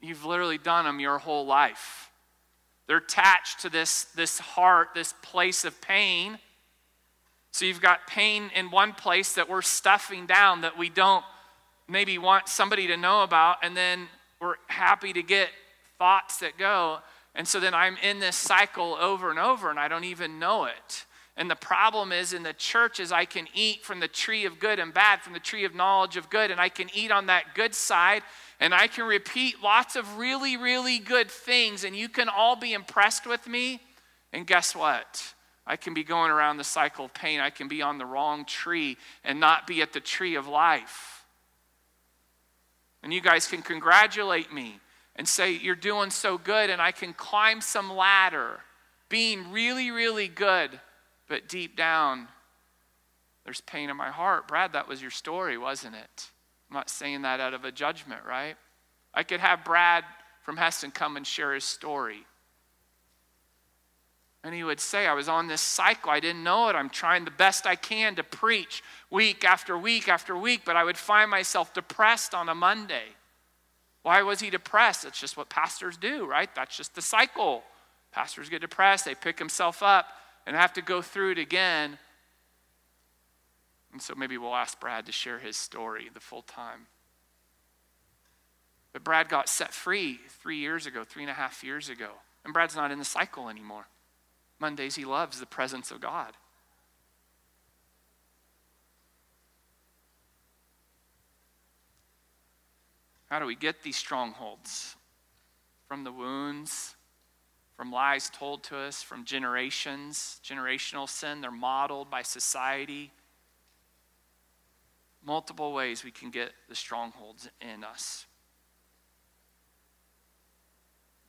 you've 0.00 0.24
literally 0.24 0.58
done 0.58 0.84
them 0.84 1.00
your 1.00 1.18
whole 1.18 1.46
life. 1.46 2.10
They're 2.86 2.98
attached 2.98 3.60
to 3.60 3.68
this, 3.68 4.04
this 4.14 4.38
heart, 4.38 4.88
this 4.94 5.14
place 5.22 5.64
of 5.64 5.80
pain. 5.80 6.38
So 7.50 7.64
you've 7.64 7.80
got 7.80 8.06
pain 8.06 8.50
in 8.54 8.70
one 8.70 8.92
place 8.92 9.32
that 9.34 9.48
we're 9.48 9.62
stuffing 9.62 10.26
down 10.26 10.60
that 10.60 10.78
we 10.78 10.88
don't 10.88 11.24
maybe 11.88 12.18
want 12.18 12.48
somebody 12.48 12.86
to 12.88 12.96
know 12.96 13.22
about, 13.22 13.58
and 13.62 13.76
then 13.76 14.08
we're 14.40 14.56
happy 14.66 15.12
to 15.12 15.22
get 15.22 15.48
thoughts 15.98 16.38
that 16.38 16.58
go. 16.58 16.98
And 17.34 17.46
so 17.46 17.60
then 17.60 17.74
I'm 17.74 17.96
in 18.02 18.18
this 18.18 18.36
cycle 18.36 18.94
over 19.00 19.30
and 19.30 19.38
over, 19.38 19.70
and 19.70 19.78
I 19.78 19.88
don't 19.88 20.04
even 20.04 20.38
know 20.38 20.64
it. 20.64 21.06
And 21.36 21.50
the 21.50 21.56
problem 21.56 22.12
is 22.12 22.32
in 22.32 22.42
the 22.42 22.54
church 22.54 22.98
is 22.98 23.12
I 23.12 23.26
can 23.26 23.46
eat 23.54 23.84
from 23.84 24.00
the 24.00 24.08
tree 24.08 24.46
of 24.46 24.58
good 24.58 24.78
and 24.78 24.94
bad, 24.94 25.20
from 25.20 25.34
the 25.34 25.38
tree 25.38 25.64
of 25.64 25.74
knowledge 25.74 26.16
of 26.16 26.30
good, 26.30 26.50
and 26.50 26.58
I 26.58 26.70
can 26.70 26.88
eat 26.94 27.10
on 27.10 27.26
that 27.26 27.54
good 27.54 27.74
side, 27.74 28.22
and 28.58 28.74
I 28.74 28.86
can 28.86 29.04
repeat 29.04 29.62
lots 29.62 29.96
of 29.96 30.16
really, 30.16 30.56
really 30.56 30.98
good 30.98 31.30
things, 31.30 31.84
and 31.84 31.94
you 31.94 32.08
can 32.08 32.30
all 32.30 32.56
be 32.56 32.72
impressed 32.72 33.26
with 33.26 33.46
me. 33.46 33.80
And 34.32 34.46
guess 34.46 34.74
what? 34.74 35.34
I 35.66 35.76
can 35.76 35.92
be 35.92 36.04
going 36.04 36.30
around 36.30 36.56
the 36.56 36.64
cycle 36.64 37.04
of 37.04 37.12
pain. 37.12 37.40
I 37.40 37.50
can 37.50 37.68
be 37.68 37.82
on 37.82 37.98
the 37.98 38.06
wrong 38.06 38.46
tree 38.46 38.96
and 39.22 39.38
not 39.38 39.66
be 39.66 39.82
at 39.82 39.92
the 39.92 40.00
tree 40.00 40.36
of 40.36 40.46
life. 40.46 41.24
And 43.02 43.12
you 43.12 43.20
guys 43.20 43.46
can 43.46 43.62
congratulate 43.62 44.52
me 44.52 44.80
and 45.16 45.28
say, 45.28 45.52
You're 45.52 45.74
doing 45.74 46.10
so 46.10 46.38
good, 46.38 46.70
and 46.70 46.80
I 46.80 46.92
can 46.92 47.12
climb 47.12 47.60
some 47.60 47.92
ladder, 47.92 48.60
being 49.08 49.52
really, 49.52 49.90
really 49.90 50.28
good, 50.28 50.80
but 51.28 51.48
deep 51.48 51.76
down, 51.76 52.28
there's 53.44 53.60
pain 53.60 53.90
in 53.90 53.96
my 53.96 54.10
heart. 54.10 54.48
Brad, 54.48 54.72
that 54.72 54.88
was 54.88 55.00
your 55.00 55.10
story, 55.10 55.56
wasn't 55.56 55.94
it? 55.94 56.30
I'm 56.70 56.74
not 56.74 56.90
saying 56.90 57.22
that 57.22 57.40
out 57.40 57.54
of 57.54 57.64
a 57.64 57.72
judgment, 57.72 58.22
right? 58.26 58.56
I 59.14 59.22
could 59.22 59.40
have 59.40 59.64
Brad 59.64 60.04
from 60.42 60.56
Hesston 60.56 60.92
come 60.92 61.16
and 61.16 61.26
share 61.26 61.54
his 61.54 61.64
story. 61.64 62.24
And 64.44 64.54
he 64.54 64.62
would 64.62 64.78
say, 64.78 65.06
I 65.06 65.14
was 65.14 65.28
on 65.28 65.48
this 65.48 65.60
cycle. 65.60 66.10
I 66.10 66.20
didn't 66.20 66.44
know 66.44 66.68
it. 66.68 66.76
I'm 66.76 66.90
trying 66.90 67.24
the 67.24 67.32
best 67.32 67.66
I 67.66 67.74
can 67.74 68.14
to 68.16 68.22
preach 68.22 68.82
week 69.10 69.44
after 69.44 69.76
week 69.76 70.08
after 70.08 70.36
week, 70.36 70.62
but 70.64 70.76
I 70.76 70.84
would 70.84 70.96
find 70.96 71.30
myself 71.30 71.74
depressed 71.74 72.34
on 72.34 72.48
a 72.48 72.54
Monday. 72.54 73.14
Why 74.02 74.22
was 74.22 74.38
he 74.38 74.50
depressed? 74.50 75.04
It's 75.04 75.20
just 75.20 75.36
what 75.36 75.48
pastors 75.48 75.96
do, 75.96 76.26
right? 76.26 76.48
That's 76.54 76.76
just 76.76 76.94
the 76.94 77.02
cycle. 77.02 77.64
Pastors 78.12 78.48
get 78.48 78.60
depressed, 78.60 79.04
they 79.04 79.16
pick 79.16 79.38
himself 79.38 79.82
up 79.82 80.06
and 80.46 80.54
have 80.54 80.72
to 80.74 80.82
go 80.82 81.02
through 81.02 81.32
it 81.32 81.38
again. 81.38 81.98
And 83.92 84.00
so 84.00 84.14
maybe 84.14 84.38
we'll 84.38 84.54
ask 84.54 84.78
Brad 84.78 85.06
to 85.06 85.12
share 85.12 85.38
his 85.38 85.56
story 85.56 86.08
the 86.12 86.20
full 86.20 86.42
time. 86.42 86.86
But 88.92 89.04
Brad 89.04 89.28
got 89.28 89.48
set 89.48 89.74
free 89.74 90.20
three 90.40 90.58
years 90.58 90.86
ago, 90.86 91.04
three 91.04 91.22
and 91.22 91.30
a 91.30 91.34
half 91.34 91.62
years 91.62 91.88
ago. 91.88 92.10
And 92.44 92.54
Brad's 92.54 92.76
not 92.76 92.90
in 92.90 92.98
the 92.98 93.04
cycle 93.04 93.48
anymore. 93.48 93.88
Mondays, 94.58 94.94
he 94.94 95.04
loves 95.04 95.40
the 95.40 95.46
presence 95.46 95.90
of 95.90 96.00
God. 96.00 96.32
How 103.28 103.38
do 103.38 103.46
we 103.46 103.56
get 103.56 103.82
these 103.82 103.96
strongholds? 103.96 104.96
From 105.88 106.04
the 106.04 106.12
wounds, 106.12 106.95
from 107.76 107.92
lies 107.92 108.30
told 108.30 108.62
to 108.64 108.76
us, 108.76 109.02
from 109.02 109.24
generations, 109.24 110.40
generational 110.44 111.08
sin. 111.08 111.42
They're 111.42 111.50
modeled 111.50 112.10
by 112.10 112.22
society. 112.22 113.12
Multiple 115.24 115.74
ways 115.74 116.02
we 116.02 116.10
can 116.10 116.30
get 116.30 116.52
the 116.68 116.74
strongholds 116.74 117.48
in 117.60 117.84
us. 117.84 118.24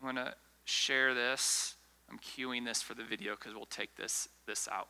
I'm 0.01 0.15
going 0.15 0.25
to 0.25 0.33
share 0.63 1.13
this. 1.13 1.75
I'm 2.09 2.19
cueing 2.19 2.63
this 2.63 2.81
for 2.81 2.93
the 2.93 3.03
video 3.03 3.35
because 3.35 3.53
we'll 3.53 3.65
take 3.65 3.95
this, 3.97 4.29
this 4.45 4.69
out. 4.71 4.87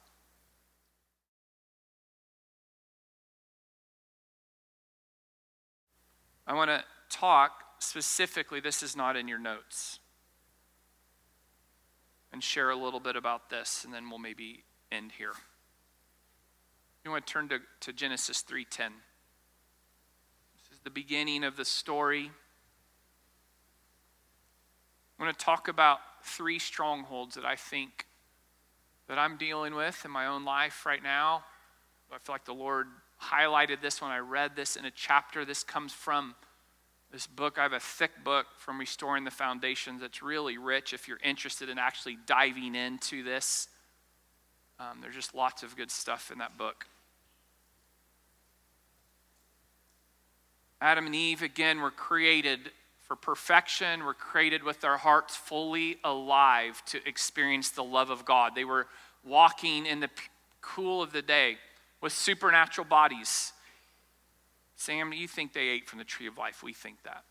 I 6.46 6.54
want 6.54 6.70
to 6.70 6.84
talk 7.10 7.64
specifically, 7.80 8.60
this 8.60 8.84
is 8.84 8.96
not 8.96 9.18
in 9.18 9.28
your 9.28 9.40
notes, 9.40 10.00
and 12.38 12.44
share 12.44 12.70
a 12.70 12.76
little 12.76 13.00
bit 13.00 13.16
about 13.16 13.50
this, 13.50 13.84
and 13.84 13.92
then 13.92 14.12
we'll 14.12 14.20
maybe 14.20 14.64
end 14.92 15.12
here. 15.18 15.32
You 17.04 17.10
want 17.10 17.26
to 17.26 17.34
turn 17.34 17.50
to, 17.50 17.58
to 17.80 17.92
Genesis 17.92 18.44
3:10. 18.44 18.92
This 20.54 20.72
is 20.72 20.80
the 20.84 20.92
beginning 20.92 21.44
of 21.44 21.58
the 21.58 21.66
story. 21.66 22.30
I 25.18 25.24
want 25.24 25.36
to 25.36 25.44
talk 25.44 25.68
about 25.68 25.98
three 26.24 26.60
strongholds 26.60 27.34
that 27.34 27.44
I 27.44 27.56
think 27.56 28.06
that 29.08 29.18
I'm 29.18 29.38
dealing 29.38 29.74
with 29.74 30.06
in 30.06 30.12
my 30.12 30.28
own 30.28 30.46
life 30.46 30.86
right 30.86 31.02
now. 31.02 31.44
I 32.14 32.20
feel 32.20 32.36
like 32.36 32.46
the 32.46 32.54
Lord 32.54 32.86
highlighted 33.20 33.82
this 33.82 34.00
when 34.00 34.12
I 34.12 34.20
read 34.20 34.56
this 34.56 34.76
in 34.76 34.86
a 34.86 34.92
chapter. 34.92 35.44
This 35.44 35.64
comes 35.64 35.92
from 35.92 36.36
this 37.12 37.28
book. 37.28 37.58
I 37.58 37.64
have 37.64 37.74
a 37.74 37.80
thick 37.80 38.12
book 38.24 38.48
from 38.58 38.80
Restoring 38.80 39.24
the 39.24 39.32
Foundations 39.32 40.02
that's 40.02 40.22
really 40.22 40.58
rich 40.58 40.94
if 40.94 41.08
you're 41.08 41.20
interested 41.24 41.70
in 41.70 41.78
actually 41.78 42.18
diving 42.26 42.76
into 42.76 43.24
this. 43.24 43.70
Um, 44.80 45.00
there's 45.02 45.16
just 45.16 45.34
lots 45.34 45.64
of 45.64 45.76
good 45.76 45.90
stuff 45.90 46.32
in 46.32 46.40
that 46.40 46.58
book. 46.58 46.86
Adam 50.80 51.08
and 51.08 51.16
Eve, 51.16 51.42
again, 51.42 51.82
were 51.82 51.92
created 51.92 52.72
for 53.02 53.16
perfection, 53.16 54.04
were 54.04 54.14
created 54.14 54.64
with 54.64 54.82
their 54.82 54.98
hearts 54.98 55.36
fully 55.36 55.98
alive 56.04 56.84
to 56.86 57.00
experience 57.08 57.70
the 57.70 57.84
love 57.84 58.10
of 58.10 58.26
God. 58.26 58.54
They 58.54 58.66
were 58.66 58.88
walking 59.26 59.86
in 59.86 60.02
the 60.02 60.10
cool 60.62 61.02
of 61.02 61.14
the 61.14 61.22
day 61.22 61.58
with 62.02 62.14
supernatural 62.14 62.86
bodies. 62.86 63.54
Sam, 64.78 65.12
you 65.12 65.28
think 65.28 65.54
they 65.54 65.68
ate 65.68 65.90
from 65.90 66.00
the 66.00 66.06
tree 66.06 66.28
of 66.28 66.38
life? 66.38 66.64
We 66.64 66.72
think 66.72 67.04
that. 67.04 67.24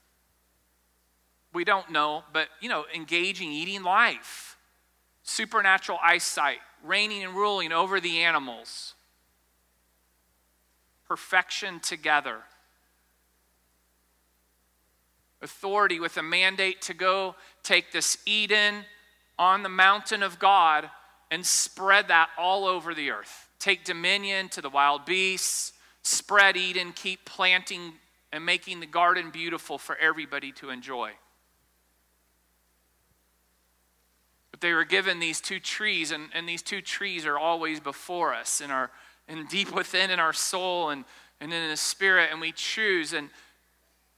We 1.54 1.64
don't 1.64 1.90
know, 1.90 2.24
but 2.32 2.48
you 2.60 2.68
know, 2.68 2.84
engaging, 2.94 3.50
eating 3.50 3.82
life, 3.82 4.58
supernatural 5.22 5.98
eyesight, 6.02 6.58
reigning 6.84 7.24
and 7.24 7.34
ruling 7.34 7.72
over 7.72 8.00
the 8.00 8.18
animals, 8.18 8.94
perfection 11.06 11.78
together, 11.80 12.38
authority 15.40 16.00
with 16.00 16.16
a 16.16 16.22
mandate 16.22 16.82
to 16.82 16.94
go 16.94 17.36
take 17.62 17.92
this 17.92 18.18
Eden 18.26 18.84
on 19.38 19.62
the 19.62 19.68
mountain 19.68 20.22
of 20.22 20.40
God 20.40 20.90
and 21.30 21.46
spread 21.46 22.08
that 22.08 22.28
all 22.36 22.66
over 22.66 22.92
the 22.92 23.10
earth. 23.10 23.48
Take 23.60 23.84
dominion 23.84 24.48
to 24.50 24.60
the 24.60 24.70
wild 24.70 25.06
beasts, 25.06 25.72
spread 26.06 26.56
Eden, 26.56 26.92
keep 26.92 27.25
planting 27.25 27.94
and 28.32 28.44
making 28.44 28.80
the 28.80 28.86
garden 28.86 29.30
beautiful 29.30 29.78
for 29.78 29.96
everybody 29.96 30.52
to 30.52 30.70
enjoy. 30.70 31.10
But 34.50 34.60
they 34.60 34.72
were 34.72 34.84
given 34.84 35.18
these 35.18 35.40
two 35.40 35.58
trees, 35.58 36.12
and, 36.12 36.28
and 36.32 36.48
these 36.48 36.62
two 36.62 36.80
trees 36.80 37.26
are 37.26 37.38
always 37.38 37.80
before 37.80 38.34
us 38.34 38.60
in 38.60 38.70
our 38.70 38.90
and 39.28 39.48
deep 39.48 39.75
within 39.75 40.10
in 40.10 40.20
our 40.20 40.32
soul 40.32 40.90
and, 40.90 41.04
and 41.40 41.52
in 41.52 41.68
the 41.68 41.76
spirit, 41.76 42.28
and 42.30 42.40
we 42.40 42.52
choose. 42.52 43.12
And 43.12 43.28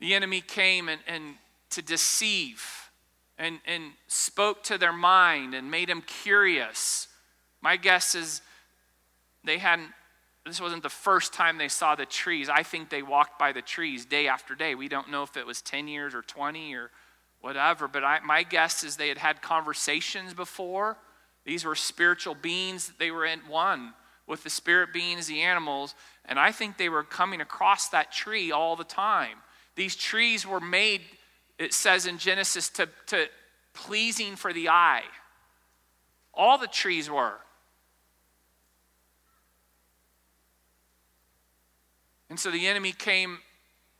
the 0.01 0.15
enemy 0.15 0.43
came 0.43 0.91
and, 0.91 1.01
and 1.07 1.37
to 1.71 1.81
deceive 1.81 2.91
and, 3.39 3.61
and 3.67 3.93
spoke 4.07 4.63
to 4.65 4.77
their 4.77 4.93
mind 4.93 5.55
and 5.55 5.71
made 5.71 5.89
them 5.89 6.03
curious. 6.03 7.09
My 7.63 7.77
guess 7.77 8.15
is 8.15 8.43
they 9.45 9.57
hadn't, 9.57 9.89
this 10.51 10.61
wasn't 10.61 10.83
the 10.83 10.89
first 10.89 11.33
time 11.33 11.59
they 11.59 11.69
saw 11.69 11.95
the 11.95 12.07
trees. 12.07 12.49
I 12.49 12.63
think 12.63 12.91
they 12.91 13.03
walked 13.03 13.39
by 13.39 13.53
the 13.53 13.63
trees 13.63 14.05
day 14.05 14.29
after 14.29 14.55
day. 14.55 14.75
We 14.75 14.89
don't 14.89 15.11
know 15.11 15.23
if 15.23 15.37
it 15.37 15.47
was 15.47 15.63
10 15.63 15.89
years 15.89 16.15
or 16.15 16.23
20 16.23 16.75
or 16.75 16.91
whatever, 17.41 17.89
but 17.89 18.05
I, 18.05 18.21
my 18.21 18.43
guess 18.43 18.85
is 18.85 18.97
they 18.97 19.09
had 19.09 19.19
had 19.19 19.43
conversations 19.43 20.35
before. 20.35 20.97
These 21.45 21.65
were 21.65 21.75
spiritual 21.75 22.35
beings, 22.35 22.93
they 22.99 23.11
were 23.11 23.25
in 23.25 23.41
one 23.41 23.95
with 24.27 24.45
the 24.45 24.51
spirit 24.51 24.93
beings, 24.93 25.27
the 25.27 25.41
animals, 25.41 25.95
and 26.27 26.39
I 26.39 26.53
think 26.53 26.77
they 26.77 26.91
were 26.91 27.03
coming 27.03 27.41
across 27.41 27.89
that 27.89 28.13
tree 28.13 28.53
all 28.53 28.77
the 28.77 28.85
time. 28.85 29.39
These 29.75 29.97
trees 29.97 30.47
were 30.47 30.61
made, 30.61 31.01
it 31.59 31.73
says 31.73 32.07
in 32.07 32.19
Genesis, 32.19 32.69
to, 32.71 32.89
to 33.07 33.27
pleasing 33.73 34.37
for 34.37 34.53
the 34.53 34.69
eye. 34.69 35.05
All 36.35 36.59
the 36.59 36.67
trees 36.67 37.09
were. 37.09 37.39
And 42.31 42.39
so 42.39 42.51
the 42.51 42.67
enemy 42.67 42.93
came, 42.93 43.39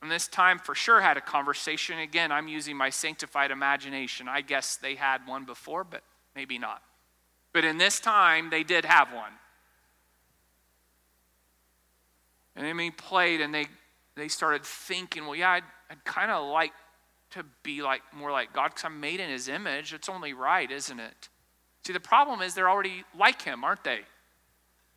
and 0.03 0.11
this 0.11 0.29
time 0.29 0.59
for 0.59 0.75
sure 0.75 1.01
had 1.01 1.17
a 1.17 1.21
conversation. 1.21 1.99
Again, 1.99 2.31
I'm 2.31 2.49
using 2.49 2.77
my 2.77 2.91
sanctified 2.91 3.51
imagination. 3.51 4.29
I 4.29 4.43
guess 4.43 4.77
they 4.77 4.95
had 4.95 5.27
one 5.27 5.45
before, 5.45 5.85
but 5.85 6.03
maybe 6.37 6.59
not. 6.59 6.83
But 7.53 7.65
in 7.65 7.79
this 7.79 8.01
time, 8.01 8.51
they 8.51 8.63
did 8.63 8.85
have 8.85 9.13
one. 9.13 9.33
And 12.55 12.65
the 12.65 12.71
enemy 12.71 12.91
played, 12.91 13.41
and 13.41 13.55
they, 13.55 13.67
they 14.17 14.29
started 14.29 14.65
thinking, 14.65 15.25
well, 15.25 15.37
yeah, 15.37 15.51
I'd, 15.51 15.65
I'd 15.91 16.05
kind 16.05 16.31
of 16.31 16.51
like 16.51 16.73
to 17.31 17.45
be 17.63 17.83
like 17.83 18.03
more 18.13 18.31
like 18.31 18.53
God 18.53 18.69
because 18.69 18.85
I'm 18.85 19.01
made 19.01 19.21
in 19.21 19.31
his 19.31 19.49
image. 19.49 19.93
It's 19.93 20.09
only 20.09 20.33
right, 20.33 20.71
isn't 20.71 20.99
it? 20.99 21.29
See, 21.87 21.93
the 21.93 22.01
problem 22.01 22.43
is 22.43 22.55
they're 22.55 22.69
already 22.69 23.05
like 23.19 23.43
him, 23.43 23.65
aren't 23.65 23.85
they? 23.85 24.01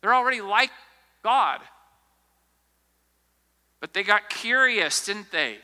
They're 0.00 0.14
already 0.14 0.40
like 0.40 0.70
God. 1.22 1.60
But 3.82 3.94
they 3.94 4.04
got 4.04 4.30
curious, 4.30 5.04
didn't 5.04 5.32
they? 5.32 5.58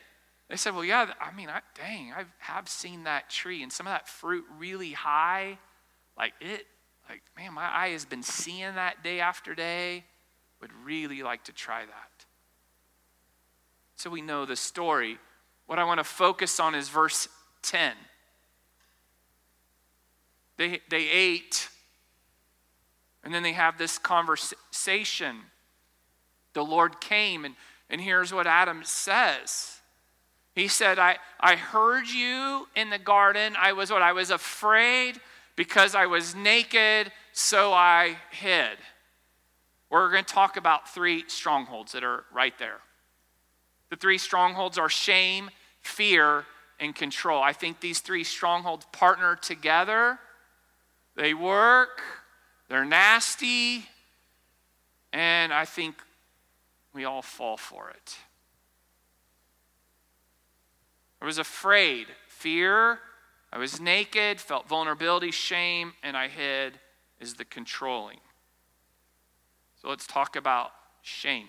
They 0.50 0.56
said, 0.56 0.74
Well, 0.74 0.84
yeah, 0.84 1.12
I 1.20 1.32
mean, 1.32 1.48
I, 1.48 1.60
dang, 1.76 2.12
I 2.12 2.24
have 2.38 2.68
seen 2.68 3.04
that 3.04 3.30
tree 3.30 3.62
and 3.62 3.72
some 3.72 3.86
of 3.86 3.92
that 3.92 4.08
fruit 4.08 4.44
really 4.58 4.90
high. 4.90 5.56
Like 6.16 6.32
it, 6.40 6.66
like, 7.08 7.22
man, 7.36 7.54
my 7.54 7.64
eye 7.72 7.90
has 7.90 8.04
been 8.04 8.24
seeing 8.24 8.74
that 8.74 9.04
day 9.04 9.20
after 9.20 9.54
day. 9.54 10.04
Would 10.60 10.72
really 10.84 11.22
like 11.22 11.44
to 11.44 11.52
try 11.52 11.86
that. 11.86 12.26
So 13.94 14.10
we 14.10 14.20
know 14.20 14.44
the 14.44 14.56
story. 14.56 15.18
What 15.66 15.78
I 15.78 15.84
want 15.84 15.98
to 15.98 16.04
focus 16.04 16.58
on 16.58 16.74
is 16.74 16.88
verse 16.88 17.28
10. 17.62 17.92
They, 20.56 20.80
they 20.90 21.08
ate, 21.08 21.68
and 23.22 23.32
then 23.32 23.44
they 23.44 23.52
have 23.52 23.78
this 23.78 23.96
conversation. 23.96 25.36
The 26.54 26.64
Lord 26.64 27.00
came 27.00 27.44
and 27.44 27.54
and 27.90 28.00
here's 28.00 28.32
what 28.32 28.46
Adam 28.46 28.82
says. 28.84 29.80
He 30.54 30.68
said, 30.68 30.98
I, 30.98 31.18
I 31.40 31.56
heard 31.56 32.08
you 32.08 32.66
in 32.74 32.90
the 32.90 32.98
garden. 32.98 33.54
I 33.58 33.72
was 33.72 33.90
what? 33.90 34.02
I 34.02 34.12
was 34.12 34.30
afraid 34.30 35.20
because 35.56 35.94
I 35.94 36.06
was 36.06 36.34
naked, 36.34 37.12
so 37.32 37.72
I 37.72 38.16
hid. 38.30 38.76
We're 39.90 40.10
going 40.10 40.24
to 40.24 40.34
talk 40.34 40.56
about 40.56 40.88
three 40.88 41.24
strongholds 41.28 41.92
that 41.92 42.04
are 42.04 42.24
right 42.32 42.58
there. 42.58 42.80
The 43.90 43.96
three 43.96 44.18
strongholds 44.18 44.76
are 44.78 44.88
shame, 44.88 45.50
fear, 45.80 46.44
and 46.78 46.94
control. 46.94 47.42
I 47.42 47.52
think 47.52 47.80
these 47.80 48.00
three 48.00 48.24
strongholds 48.24 48.86
partner 48.92 49.36
together. 49.36 50.18
They 51.16 51.34
work, 51.34 52.02
they're 52.68 52.84
nasty, 52.84 53.86
and 55.12 55.52
I 55.52 55.64
think 55.64 55.94
we 56.98 57.04
all 57.04 57.22
fall 57.22 57.56
for 57.56 57.90
it. 57.90 58.16
I 61.22 61.24
was 61.24 61.38
afraid, 61.38 62.08
fear, 62.26 62.98
I 63.52 63.58
was 63.58 63.80
naked, 63.80 64.40
felt 64.40 64.68
vulnerability, 64.68 65.30
shame, 65.30 65.92
and 66.02 66.16
I 66.16 66.26
hid 66.26 66.80
is 67.20 67.34
the 67.34 67.44
controlling. 67.44 68.18
So 69.80 69.88
let's 69.88 70.08
talk 70.08 70.34
about 70.34 70.72
shame. 71.02 71.46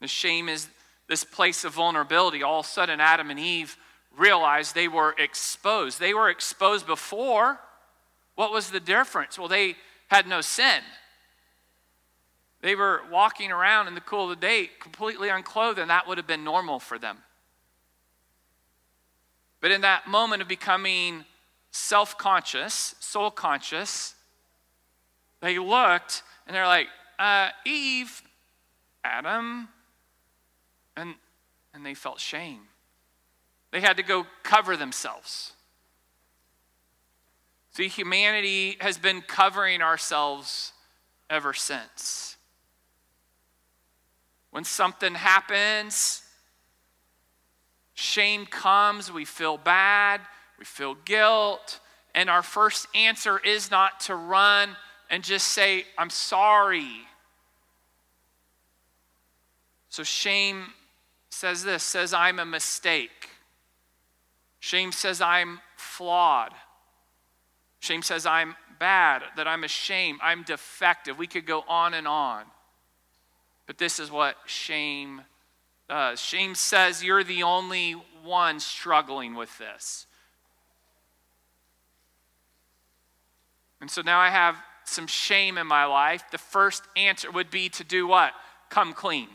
The 0.00 0.06
shame 0.06 0.48
is 0.48 0.68
this 1.08 1.24
place 1.24 1.64
of 1.64 1.74
vulnerability. 1.74 2.44
All 2.44 2.60
of 2.60 2.66
a 2.66 2.68
sudden, 2.68 3.00
Adam 3.00 3.30
and 3.30 3.40
Eve 3.40 3.76
realized 4.16 4.76
they 4.76 4.86
were 4.86 5.12
exposed. 5.18 5.98
They 5.98 6.14
were 6.14 6.30
exposed 6.30 6.86
before. 6.86 7.58
What 8.36 8.52
was 8.52 8.70
the 8.70 8.78
difference? 8.78 9.40
Well, 9.40 9.48
they 9.48 9.74
had 10.06 10.28
no 10.28 10.40
sin. 10.40 10.82
They 12.62 12.74
were 12.74 13.02
walking 13.10 13.52
around 13.52 13.88
in 13.88 13.94
the 13.94 14.00
cool 14.00 14.24
of 14.24 14.40
the 14.40 14.46
day 14.46 14.70
completely 14.80 15.28
unclothed, 15.28 15.78
and 15.78 15.90
that 15.90 16.06
would 16.08 16.18
have 16.18 16.26
been 16.26 16.44
normal 16.44 16.80
for 16.80 16.98
them. 16.98 17.18
But 19.60 19.70
in 19.70 19.82
that 19.82 20.06
moment 20.06 20.42
of 20.42 20.48
becoming 20.48 21.24
self 21.70 22.16
conscious, 22.16 22.94
soul 23.00 23.30
conscious, 23.30 24.14
they 25.40 25.58
looked 25.58 26.22
and 26.46 26.54
they're 26.54 26.66
like, 26.66 26.88
uh, 27.18 27.48
Eve, 27.64 28.22
Adam, 29.04 29.68
and, 30.96 31.14
and 31.74 31.84
they 31.84 31.94
felt 31.94 32.20
shame. 32.20 32.60
They 33.70 33.80
had 33.80 33.96
to 33.96 34.02
go 34.02 34.26
cover 34.42 34.76
themselves. 34.76 35.52
See, 37.72 37.88
humanity 37.88 38.76
has 38.80 38.96
been 38.96 39.20
covering 39.20 39.82
ourselves 39.82 40.72
ever 41.28 41.52
since. 41.52 42.35
When 44.50 44.64
something 44.64 45.14
happens, 45.14 46.22
shame 47.94 48.46
comes, 48.46 49.12
we 49.12 49.24
feel 49.24 49.58
bad, 49.58 50.20
we 50.58 50.64
feel 50.64 50.94
guilt, 50.94 51.80
and 52.14 52.30
our 52.30 52.42
first 52.42 52.86
answer 52.94 53.38
is 53.38 53.70
not 53.70 54.00
to 54.00 54.14
run 54.14 54.76
and 55.10 55.22
just 55.22 55.48
say, 55.48 55.84
I'm 55.98 56.10
sorry. 56.10 57.06
So 59.90 60.02
shame 60.02 60.72
says 61.30 61.62
this 61.62 61.82
says 61.82 62.14
I'm 62.14 62.38
a 62.38 62.44
mistake. 62.44 63.30
Shame 64.60 64.92
says 64.92 65.20
I'm 65.20 65.60
flawed. 65.76 66.52
Shame 67.80 68.02
says 68.02 68.26
I'm 68.26 68.56
bad, 68.78 69.22
that 69.36 69.46
I'm 69.46 69.64
ashamed, 69.64 70.20
I'm 70.22 70.42
defective. 70.42 71.18
We 71.18 71.26
could 71.26 71.46
go 71.46 71.64
on 71.68 71.94
and 71.94 72.08
on. 72.08 72.44
But 73.66 73.78
this 73.78 73.98
is 73.98 74.10
what 74.10 74.36
shame 74.46 75.22
does. 75.88 76.20
Shame 76.20 76.54
says 76.54 77.02
you're 77.02 77.24
the 77.24 77.42
only 77.42 77.92
one 78.24 78.60
struggling 78.60 79.34
with 79.34 79.56
this. 79.58 80.06
And 83.80 83.90
so 83.90 84.02
now 84.02 84.18
I 84.18 84.30
have 84.30 84.56
some 84.84 85.06
shame 85.06 85.58
in 85.58 85.66
my 85.66 85.84
life. 85.84 86.24
The 86.30 86.38
first 86.38 86.84
answer 86.96 87.30
would 87.30 87.50
be 87.50 87.68
to 87.70 87.84
do 87.84 88.06
what? 88.06 88.32
Come 88.70 88.92
clean. 88.94 89.28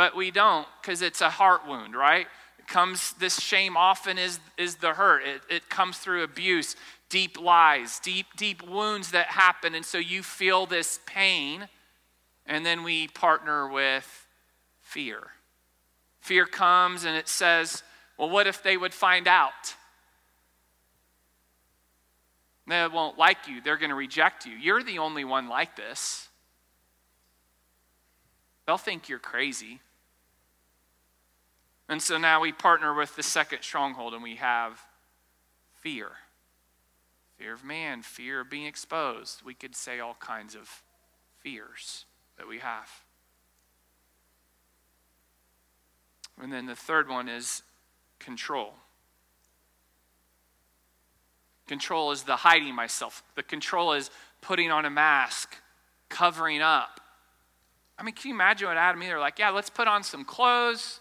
but 0.00 0.16
we 0.16 0.30
don't 0.30 0.66
because 0.80 1.02
it's 1.02 1.20
a 1.20 1.28
heart 1.28 1.68
wound, 1.68 1.94
right? 1.94 2.26
It 2.58 2.66
comes, 2.66 3.12
this 3.20 3.38
shame 3.38 3.76
often 3.76 4.16
is, 4.16 4.40
is 4.56 4.76
the 4.76 4.94
hurt. 4.94 5.22
It, 5.26 5.42
it 5.50 5.68
comes 5.68 5.98
through 5.98 6.22
abuse, 6.22 6.74
deep 7.10 7.38
lies, 7.38 8.00
deep, 8.00 8.24
deep 8.34 8.66
wounds 8.66 9.10
that 9.10 9.26
happen. 9.26 9.74
And 9.74 9.84
so 9.84 9.98
you 9.98 10.22
feel 10.22 10.64
this 10.64 11.00
pain, 11.04 11.68
and 12.50 12.66
then 12.66 12.82
we 12.82 13.06
partner 13.06 13.68
with 13.68 14.26
fear. 14.80 15.28
Fear 16.20 16.46
comes 16.46 17.04
and 17.04 17.16
it 17.16 17.28
says, 17.28 17.84
well, 18.18 18.28
what 18.28 18.48
if 18.48 18.62
they 18.62 18.76
would 18.76 18.92
find 18.92 19.28
out? 19.28 19.76
They 22.66 22.86
won't 22.88 23.16
like 23.16 23.46
you. 23.48 23.60
They're 23.60 23.76
going 23.76 23.90
to 23.90 23.96
reject 23.96 24.46
you. 24.46 24.52
You're 24.56 24.82
the 24.82 24.98
only 24.98 25.24
one 25.24 25.48
like 25.48 25.76
this. 25.76 26.28
They'll 28.66 28.76
think 28.76 29.08
you're 29.08 29.20
crazy. 29.20 29.80
And 31.88 32.02
so 32.02 32.18
now 32.18 32.40
we 32.40 32.52
partner 32.52 32.92
with 32.94 33.14
the 33.14 33.22
second 33.22 33.62
stronghold 33.62 34.12
and 34.12 34.22
we 34.22 34.36
have 34.36 34.80
fear 35.80 36.10
fear 37.38 37.54
of 37.54 37.64
man, 37.64 38.02
fear 38.02 38.40
of 38.40 38.50
being 38.50 38.66
exposed. 38.66 39.40
We 39.42 39.54
could 39.54 39.74
say 39.74 39.98
all 39.98 40.14
kinds 40.20 40.54
of 40.54 40.82
fears 41.38 42.04
that 42.40 42.48
we 42.48 42.58
have. 42.58 42.88
And 46.42 46.50
then 46.50 46.64
the 46.64 46.74
third 46.74 47.06
one 47.06 47.28
is 47.28 47.62
control. 48.18 48.72
Control 51.68 52.12
is 52.12 52.22
the 52.22 52.36
hiding 52.36 52.74
myself. 52.74 53.22
The 53.36 53.42
control 53.42 53.92
is 53.92 54.10
putting 54.40 54.70
on 54.70 54.86
a 54.86 54.90
mask, 54.90 55.54
covering 56.08 56.62
up. 56.62 56.98
I 57.98 58.02
mean, 58.04 58.14
can 58.14 58.30
you 58.30 58.34
imagine 58.34 58.68
what 58.68 58.78
Adam 58.78 59.02
and 59.02 59.10
Eve 59.10 59.16
are 59.16 59.20
like? 59.20 59.38
Yeah, 59.38 59.50
let's 59.50 59.68
put 59.68 59.86
on 59.86 60.02
some 60.02 60.24
clothes. 60.24 61.00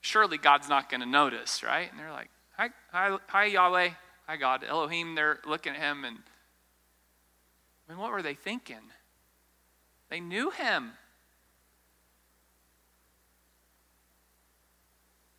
Surely 0.00 0.38
God's 0.38 0.70
not 0.70 0.88
going 0.88 1.02
to 1.02 1.06
notice, 1.06 1.62
right? 1.62 1.90
And 1.90 2.00
they're 2.00 2.10
like, 2.10 2.30
hi, 2.56 2.70
hi, 2.90 3.18
hi, 3.26 3.44
Yahweh. 3.44 3.90
Hi, 4.26 4.36
God. 4.38 4.64
Elohim, 4.66 5.14
they're 5.14 5.40
looking 5.46 5.74
at 5.74 5.78
him 5.78 6.06
and, 6.06 6.16
I 7.86 7.92
mean, 7.92 8.00
what 8.00 8.12
were 8.12 8.22
they 8.22 8.34
thinking? 8.34 8.76
They 10.10 10.20
knew 10.20 10.50
him. 10.50 10.92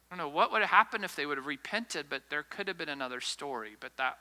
I 0.10 0.16
don't 0.16 0.26
know 0.26 0.34
what 0.34 0.52
would 0.52 0.62
have 0.62 0.70
happened 0.70 1.06
if 1.06 1.16
they 1.16 1.26
would 1.26 1.38
have 1.38 1.46
repented, 1.46 2.08
but 2.10 2.24
there 2.30 2.44
could 2.44 2.68
have 2.68 2.78
been 2.78 2.90
another 2.90 3.22
story. 3.22 3.76
But 3.80 3.98
that 3.98 4.18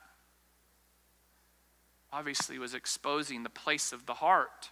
obviously 2.13 2.59
was 2.59 2.73
exposing 2.73 3.43
the 3.43 3.49
place 3.49 3.91
of 3.91 4.05
the 4.05 4.13
heart. 4.15 4.69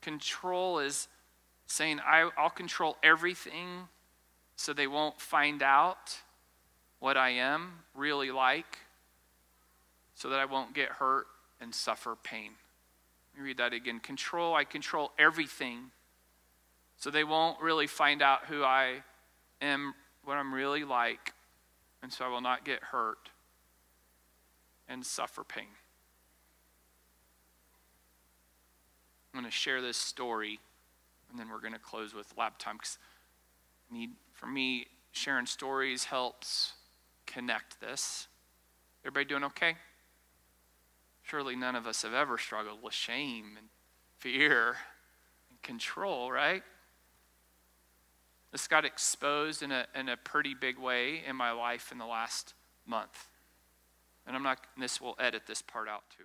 Control 0.00 0.78
is 0.78 1.08
saying, 1.66 2.00
I, 2.06 2.24
will 2.24 2.50
control 2.50 2.96
everything 3.02 3.88
so 4.56 4.72
they 4.72 4.86
won't 4.86 5.20
find 5.20 5.62
out 5.62 6.18
what 6.98 7.16
I 7.16 7.30
am 7.30 7.84
really 7.94 8.30
like, 8.30 8.78
so 10.14 10.28
that 10.30 10.40
I 10.40 10.46
won't 10.46 10.74
get 10.74 10.88
hurt 10.88 11.26
and 11.60 11.74
suffer 11.74 12.16
pain. 12.16 12.52
Me 13.38 13.44
read 13.44 13.58
that 13.58 13.72
again. 13.72 14.00
Control, 14.00 14.54
I 14.54 14.64
control 14.64 15.12
everything 15.18 15.92
so 16.96 17.10
they 17.10 17.22
won't 17.22 17.60
really 17.60 17.86
find 17.86 18.20
out 18.20 18.46
who 18.46 18.64
I 18.64 19.04
am, 19.62 19.94
what 20.24 20.36
I'm 20.36 20.52
really 20.52 20.82
like, 20.82 21.32
and 22.02 22.12
so 22.12 22.24
I 22.24 22.28
will 22.28 22.40
not 22.40 22.64
get 22.64 22.82
hurt 22.82 23.30
and 24.88 25.06
suffer 25.06 25.44
pain. 25.44 25.68
I'm 29.32 29.40
going 29.40 29.48
to 29.48 29.56
share 29.56 29.80
this 29.80 29.96
story, 29.96 30.58
and 31.30 31.38
then 31.38 31.48
we're 31.48 31.60
going 31.60 31.74
to 31.74 31.78
close 31.78 32.12
with 32.14 32.34
lap 32.36 32.58
time. 32.58 32.78
Because 32.78 32.98
need 33.88 34.10
for 34.32 34.46
me, 34.46 34.86
sharing 35.12 35.46
stories 35.46 36.04
helps 36.04 36.72
connect 37.26 37.80
this. 37.80 38.26
Everybody 39.04 39.26
doing 39.26 39.44
okay? 39.44 39.76
Surely 41.28 41.56
none 41.56 41.76
of 41.76 41.86
us 41.86 42.02
have 42.02 42.14
ever 42.14 42.38
struggled 42.38 42.82
with 42.82 42.94
shame 42.94 43.56
and 43.58 43.66
fear 44.18 44.76
and 45.50 45.60
control, 45.62 46.32
right? 46.32 46.62
This 48.50 48.66
got 48.66 48.86
exposed 48.86 49.62
in 49.62 49.70
a, 49.70 49.86
in 49.94 50.08
a 50.08 50.16
pretty 50.16 50.54
big 50.54 50.78
way 50.78 51.22
in 51.26 51.36
my 51.36 51.50
life 51.50 51.92
in 51.92 51.98
the 51.98 52.06
last 52.06 52.54
month. 52.86 53.26
And 54.26 54.34
I'm 54.34 54.42
not, 54.42 54.58
this 54.78 55.02
will 55.02 55.16
edit 55.18 55.42
this 55.46 55.60
part 55.60 55.86
out 55.86 56.04
too. 56.16 56.24